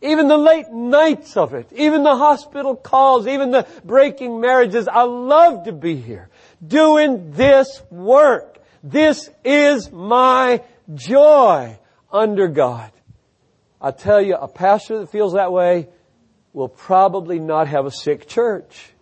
[0.00, 4.88] Even the late nights of it, even the hospital calls, even the breaking marriages.
[4.88, 6.30] I love to be here
[6.66, 8.58] doing this work.
[8.82, 10.62] This is my
[10.94, 11.78] joy
[12.10, 12.90] under God.
[13.82, 15.88] I tell you, a pastor that feels that way
[16.54, 18.92] will probably not have a sick church.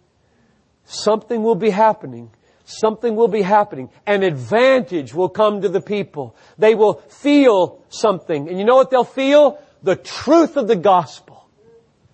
[0.90, 2.30] Something will be happening.
[2.64, 3.90] Something will be happening.
[4.06, 6.36] An advantage will come to the people.
[6.58, 8.48] They will feel something.
[8.48, 9.58] And you know what they'll feel?
[9.82, 11.46] the truth of the gospel,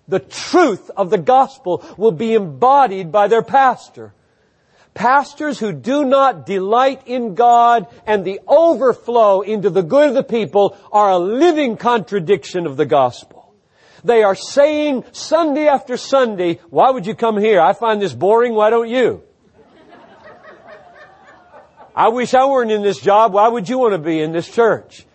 [0.07, 4.13] the truth of the gospel will be embodied by their pastor.
[4.93, 10.23] Pastors who do not delight in God and the overflow into the good of the
[10.23, 13.36] people are a living contradiction of the gospel.
[14.07, 17.59] They are saying Sunday after Sunday, why would you come here?
[17.59, 19.21] I find this boring, why don't you?
[21.93, 24.49] I wish I weren't in this job, why would you want to be in this
[24.49, 25.05] church?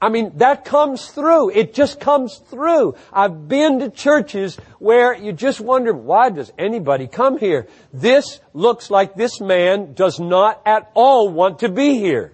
[0.00, 1.50] I mean, that comes through.
[1.50, 2.94] It just comes through.
[3.12, 7.66] I've been to churches where you just wonder, why does anybody come here?
[7.92, 12.32] This looks like this man does not at all want to be here.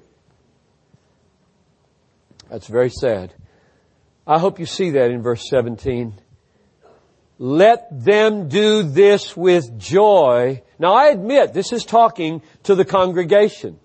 [2.51, 3.33] That's very sad.
[4.27, 6.15] I hope you see that in verse 17.
[7.39, 10.63] Let them do this with joy.
[10.79, 13.81] Now I admit this is talking to the congregation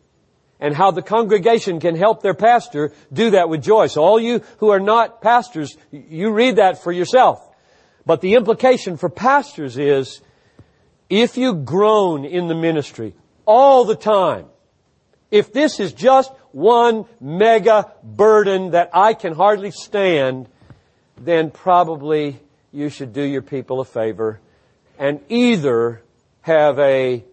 [0.59, 3.87] and how the congregation can help their pastor do that with joy.
[3.87, 7.43] So all you who are not pastors, you read that for yourself.
[8.05, 10.21] But the implication for pastors is,
[11.09, 13.15] if you groan in the ministry
[13.45, 14.45] all the time,
[15.31, 20.47] if this is just one mega burden that I can hardly stand,
[21.17, 22.39] then probably
[22.71, 24.39] you should do your people a favor
[24.97, 26.03] and either
[26.41, 27.23] have a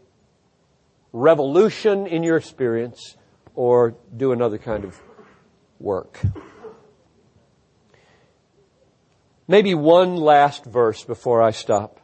[1.12, 3.16] revolution in your experience
[3.55, 5.01] or do another kind of
[5.78, 6.20] work.
[9.47, 12.01] Maybe one last verse before I stop.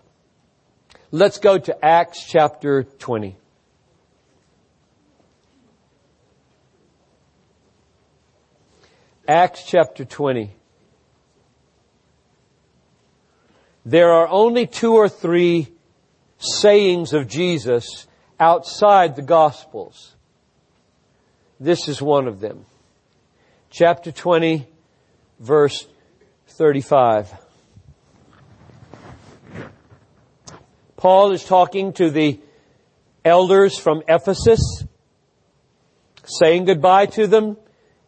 [1.10, 3.39] Let's go to Acts chapter 20.
[9.30, 10.50] Acts chapter 20.
[13.86, 15.68] There are only two or three
[16.38, 18.08] sayings of Jesus
[18.40, 20.16] outside the Gospels.
[21.60, 22.66] This is one of them.
[23.70, 24.66] Chapter 20,
[25.38, 25.86] verse
[26.48, 27.32] 35.
[30.96, 32.40] Paul is talking to the
[33.24, 34.82] elders from Ephesus,
[36.24, 37.56] saying goodbye to them,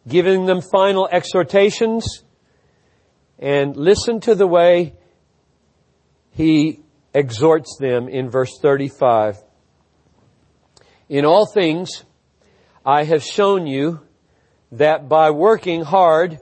[0.07, 2.23] giving them final exhortations,
[3.39, 4.93] and listen to the way
[6.31, 6.79] he
[7.13, 9.37] exhorts them in verse 35.
[11.09, 12.03] In all things,
[12.85, 14.01] I have shown you
[14.71, 16.39] that by working hard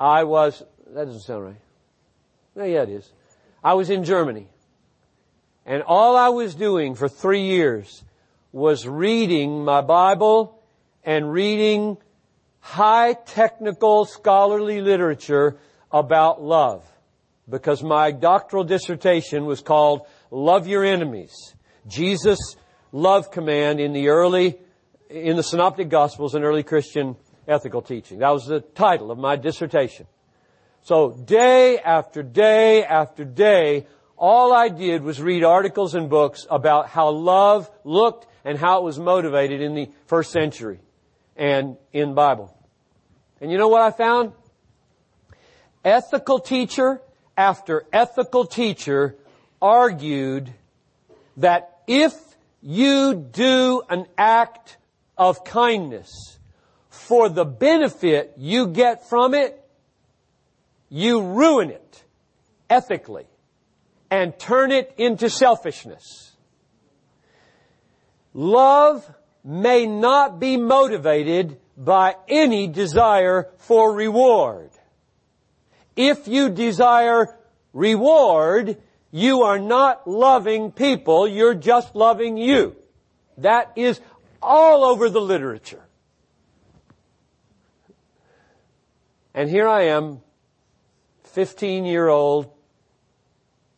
[0.00, 0.62] I was,
[0.94, 1.60] that doesn't sound right.
[2.54, 3.12] No, yeah, it is.
[3.62, 4.46] I was in Germany.
[5.66, 8.02] And all I was doing for three years
[8.50, 10.58] was reading my Bible
[11.04, 11.98] and reading
[12.60, 15.58] high technical scholarly literature
[15.92, 16.82] about love
[17.48, 21.54] because my doctoral dissertation was called Love Your Enemies.
[21.86, 22.56] Jesus'
[22.92, 24.58] love command in the early,
[25.08, 27.16] in the Synoptic Gospels and early Christian
[27.46, 28.18] ethical teaching.
[28.18, 30.06] That was the title of my dissertation.
[30.82, 33.86] So day after day after day,
[34.16, 38.84] all I did was read articles and books about how love looked and how it
[38.84, 40.80] was motivated in the first century
[41.36, 42.56] and in Bible.
[43.40, 44.32] And you know what I found?
[45.84, 47.00] Ethical teacher
[47.36, 49.16] after ethical teacher
[49.60, 50.52] argued
[51.36, 52.14] that if
[52.62, 54.76] you do an act
[55.16, 56.38] of kindness
[56.88, 59.62] for the benefit you get from it,
[60.88, 62.04] you ruin it
[62.68, 63.26] ethically
[64.10, 66.32] and turn it into selfishness.
[68.34, 69.08] Love
[69.44, 74.70] may not be motivated by any desire for reward.
[75.96, 77.34] If you desire
[77.72, 78.80] reward,
[79.10, 82.76] you are not loving people, you're just loving you.
[83.38, 84.00] That is
[84.42, 85.82] all over the literature.
[89.34, 90.22] And here I am,
[91.24, 92.50] 15 year old,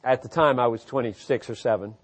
[0.04, 1.94] at the time I was 26 or 7.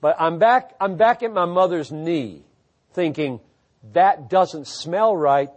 [0.00, 2.42] But I'm back, I'm back at my mother's knee
[2.92, 3.40] thinking,
[3.92, 5.50] that doesn't smell right.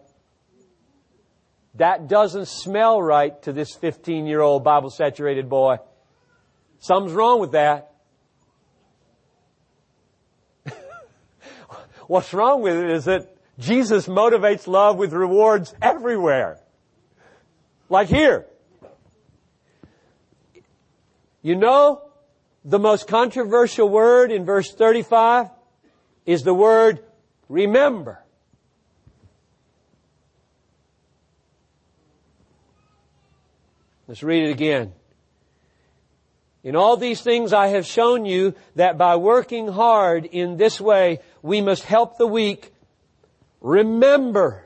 [1.78, 5.78] That doesn't smell right to this 15 year old Bible saturated boy.
[6.80, 7.94] Something's wrong with that.
[12.08, 16.60] What's wrong with it is that Jesus motivates love with rewards everywhere.
[17.90, 18.48] Like here.
[21.44, 22.02] You know,
[22.66, 25.50] the most controversial word in verse 35
[26.26, 27.04] is the word
[27.48, 28.24] remember.
[34.08, 34.94] Let's read it again.
[36.64, 41.20] In all these things I have shown you that by working hard in this way,
[41.42, 42.74] we must help the weak.
[43.60, 44.64] Remember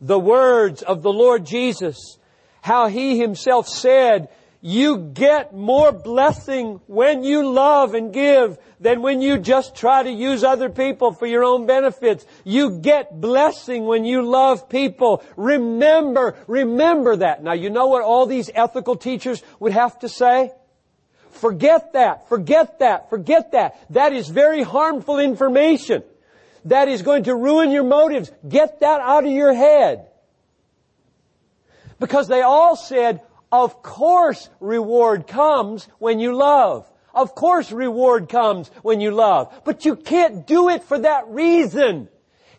[0.00, 2.18] the words of the Lord Jesus,
[2.60, 4.28] how He Himself said,
[4.66, 10.10] you get more blessing when you love and give than when you just try to
[10.10, 12.26] use other people for your own benefits.
[12.42, 15.22] You get blessing when you love people.
[15.36, 17.44] Remember, remember that.
[17.44, 20.50] Now you know what all these ethical teachers would have to say?
[21.30, 23.78] Forget that, forget that, forget that.
[23.90, 26.02] That is very harmful information.
[26.64, 28.32] That is going to ruin your motives.
[28.48, 30.08] Get that out of your head.
[32.00, 33.20] Because they all said,
[33.64, 36.90] of course reward comes when you love.
[37.14, 39.62] Of course reward comes when you love.
[39.64, 42.08] But you can't do it for that reason.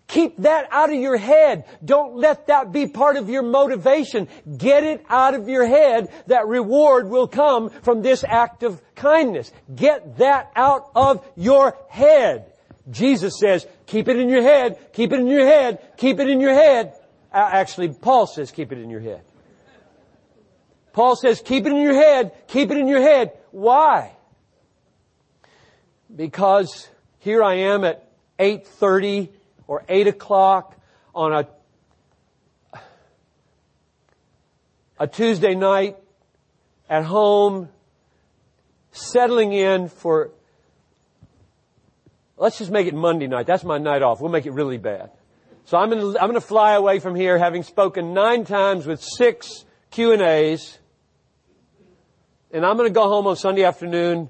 [0.07, 1.65] Keep that out of your head.
[1.83, 4.29] Don't let that be part of your motivation.
[4.57, 9.51] Get it out of your head that reward will come from this act of kindness.
[9.75, 12.53] Get that out of your head.
[12.89, 16.39] Jesus says, keep it in your head, keep it in your head, keep it in
[16.39, 16.93] your head.
[17.33, 19.26] Actually, Paul says, keep it in your head.
[20.97, 23.33] Paul says, keep it in your head, keep it in your head.
[23.51, 24.13] Why?
[26.15, 26.89] Because
[27.19, 29.29] here I am at 8.30
[29.67, 30.75] or 8 o'clock
[31.13, 31.45] on
[32.73, 32.79] a,
[34.99, 35.97] a Tuesday night
[36.89, 37.69] at home,
[38.91, 40.31] settling in for,
[42.37, 43.45] let's just make it Monday night.
[43.45, 44.19] That's my night off.
[44.19, 45.11] We'll make it really bad.
[45.65, 50.13] So I'm going to, fly away from here having spoken nine times with six Q
[50.13, 50.79] and A's
[52.51, 54.29] and I'm going to go home on Sunday afternoon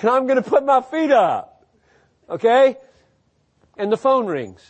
[0.00, 1.64] and I'm going to put my feet up.
[2.28, 2.76] Okay?
[3.76, 4.62] And the phone rings.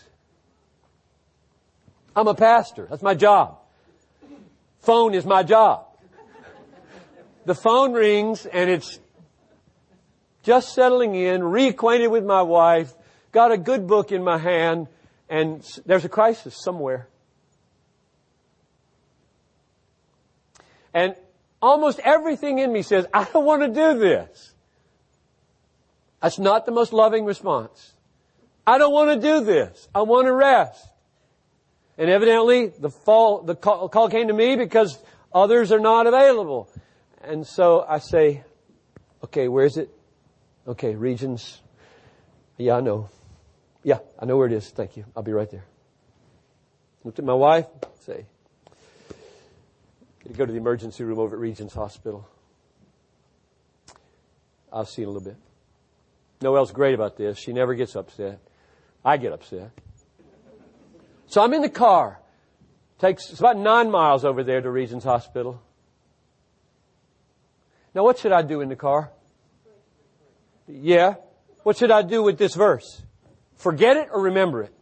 [2.15, 2.87] I'm a pastor.
[2.89, 3.59] That's my job.
[4.81, 5.87] Phone is my job.
[7.45, 8.99] The phone rings and it's
[10.43, 12.93] just settling in, reacquainted with my wife,
[13.33, 14.87] got a good book in my hand,
[15.29, 17.09] and there's a crisis somewhere.
[20.95, 21.17] And
[21.67, 24.55] almost everything in me says, I don't want to do this.
[26.23, 27.93] That's not the most loving response.
[28.67, 29.89] I don't want to do this.
[29.95, 30.87] I want to rest.
[31.99, 34.99] And evidently, the, fall, the call, call came to me because
[35.33, 36.69] others are not available.
[37.23, 38.45] And so I say,
[39.25, 39.91] okay, where is it?
[40.67, 41.63] Okay, regions.
[42.59, 43.09] Yeah, I know.
[43.83, 44.69] Yeah, I know where it is.
[44.69, 45.05] Thank you.
[45.17, 45.65] I'll be right there.
[47.05, 47.67] Looked at my wife,
[48.01, 48.27] say,
[50.35, 52.29] go to the emergency room over at Regions Hospital.
[54.73, 55.39] I'll see you in a little bit.
[56.41, 57.39] Noël's great about this.
[57.39, 58.41] She never gets upset.
[59.05, 59.71] I get upset.
[61.29, 62.21] So I'm in the car.
[62.99, 65.63] Takes it's about nine miles over there to Regions Hospital.
[67.95, 69.11] Now what should I do in the car?
[70.69, 71.15] Yeah.
[71.63, 73.03] What should I do with this verse?
[73.57, 74.73] Forget it or remember it?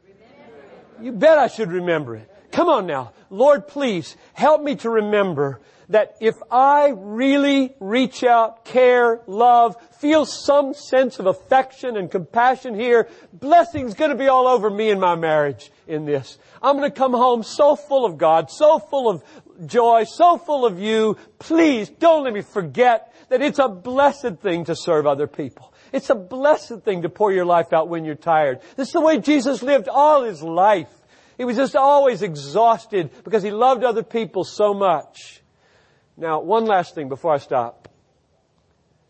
[1.01, 2.30] You bet I should remember it.
[2.55, 3.11] Come on now.
[3.30, 10.24] Lord, please help me to remember that if I really reach out, care, love, feel
[10.24, 15.16] some sense of affection and compassion here, blessing's gonna be all over me and my
[15.16, 16.38] marriage in this.
[16.62, 19.24] I'm gonna come home so full of God, so full of
[19.66, 21.16] joy, so full of you.
[21.40, 25.74] Please don't let me forget that it's a blessed thing to serve other people.
[25.92, 28.61] It's a blessed thing to pour your life out when you're tired.
[28.76, 30.88] This is the way Jesus lived all his life.
[31.37, 35.43] He was just always exhausted because he loved other people so much.
[36.16, 37.89] Now, one last thing before I stop.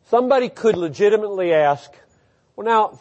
[0.09, 1.91] Somebody could legitimately ask,
[2.57, 3.01] well now,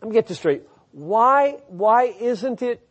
[0.00, 0.62] let me get this straight.
[0.92, 2.86] Why, why isn't it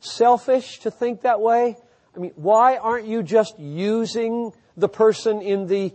[0.00, 1.76] selfish to think that way?
[2.14, 5.92] I mean, why aren't you just using the person in the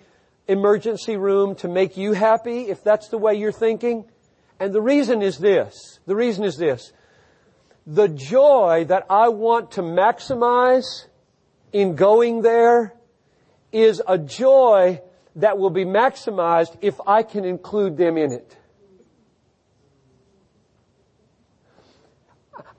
[0.47, 4.05] emergency room to make you happy if that's the way you're thinking?
[4.59, 5.99] And the reason is this.
[6.05, 6.91] The reason is this
[7.85, 11.05] the joy that I want to maximize
[11.73, 12.93] in going there
[13.71, 15.01] is a joy
[15.37, 18.57] that will be maximized if I can include them in it.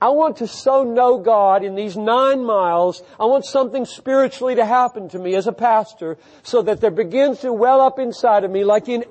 [0.00, 3.02] I want to so know God in these nine miles.
[3.20, 7.40] I want something spiritually to happen to me as a pastor so that there begins
[7.40, 9.04] to well up inside of me like in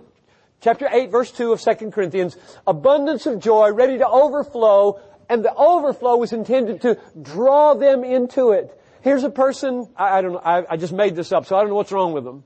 [0.60, 2.36] chapter 8 verse 2 of 2 Corinthians,
[2.68, 5.00] abundance of joy ready to overflow
[5.32, 8.78] and the overflow was intended to draw them into it.
[9.02, 11.62] Here's a person, I, I don't know, I, I, just made this up, so I
[11.62, 12.44] don't know what's wrong with them.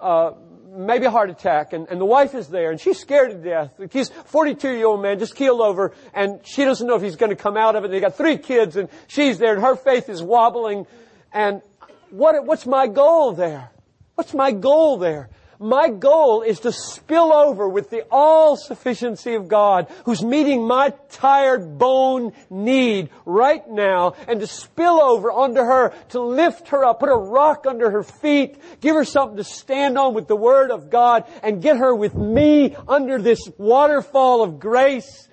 [0.00, 0.32] Uh,
[0.76, 3.80] maybe a heart attack, and, and the wife is there, and she's scared to death.
[3.92, 7.30] He's 42 year old man, just keeled over, and she doesn't know if he's going
[7.30, 7.92] to come out of it.
[7.92, 10.88] They got three kids, and she's there, and her faith is wobbling.
[11.32, 11.62] And
[12.10, 13.70] what, what's my goal there?
[14.16, 15.30] What's my goal there?
[15.58, 21.78] My goal is to spill over with the all-sufficiency of God who's meeting my tired
[21.78, 27.08] bone need right now and to spill over onto her, to lift her up, put
[27.08, 30.90] a rock under her feet, give her something to stand on with the Word of
[30.90, 35.28] God and get her with me under this waterfall of grace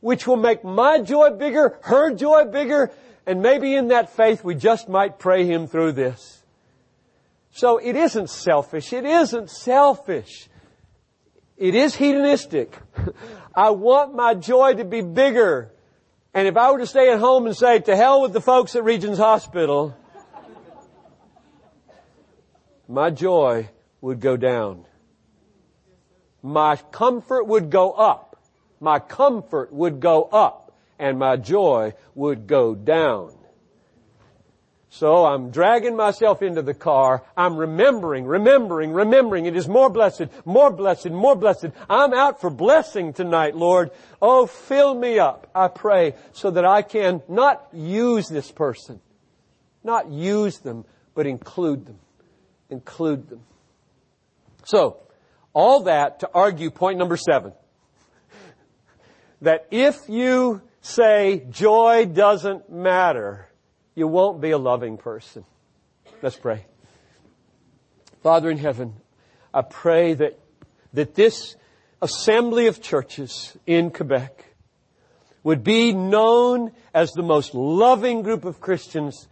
[0.00, 2.92] which will make my joy bigger, her joy bigger,
[3.26, 6.44] and maybe in that faith we just might pray Him through this.
[7.56, 8.92] So it isn't selfish.
[8.92, 10.50] It isn't selfish.
[11.56, 12.76] It is hedonistic.
[13.54, 15.72] I want my joy to be bigger.
[16.34, 18.76] And if I were to stay at home and say, to hell with the folks
[18.76, 19.96] at Regions Hospital,
[22.88, 23.70] my joy
[24.02, 24.84] would go down.
[26.42, 28.36] My comfort would go up.
[28.80, 30.74] My comfort would go up.
[30.98, 33.35] And my joy would go down.
[34.88, 37.22] So I'm dragging myself into the car.
[37.36, 39.46] I'm remembering, remembering, remembering.
[39.46, 41.66] It is more blessed, more blessed, more blessed.
[41.90, 43.90] I'm out for blessing tonight, Lord.
[44.22, 49.00] Oh, fill me up, I pray, so that I can not use this person,
[49.82, 50.84] not use them,
[51.14, 51.98] but include them.
[52.70, 53.42] Include them.
[54.64, 54.98] So,
[55.52, 57.52] all that to argue point number seven.
[59.42, 63.45] that if you say joy doesn't matter,
[63.96, 65.44] you won't be a loving person.
[66.22, 66.66] Let's pray.
[68.22, 68.94] Father in heaven,
[69.52, 70.38] I pray that,
[70.92, 71.56] that this
[72.00, 74.44] assembly of churches in Quebec
[75.42, 79.28] would be known as the most loving group of Christians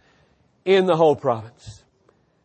[0.65, 1.83] in the whole province.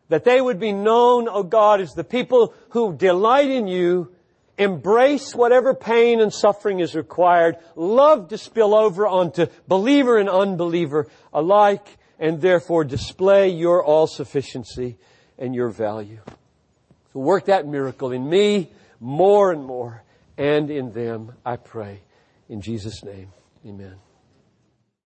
[0.09, 4.13] That they would be known, oh God, as the people who delight in you,
[4.57, 11.07] embrace whatever pain and suffering is required, love to spill over onto believer and unbeliever
[11.33, 14.95] alike, and therefore display your all sufficiency
[15.39, 16.19] and your value.
[17.11, 20.03] So work that miracle in me, more and more
[20.37, 22.01] and in them, I pray.
[22.47, 23.33] In Jesus' name,
[23.65, 23.95] amen.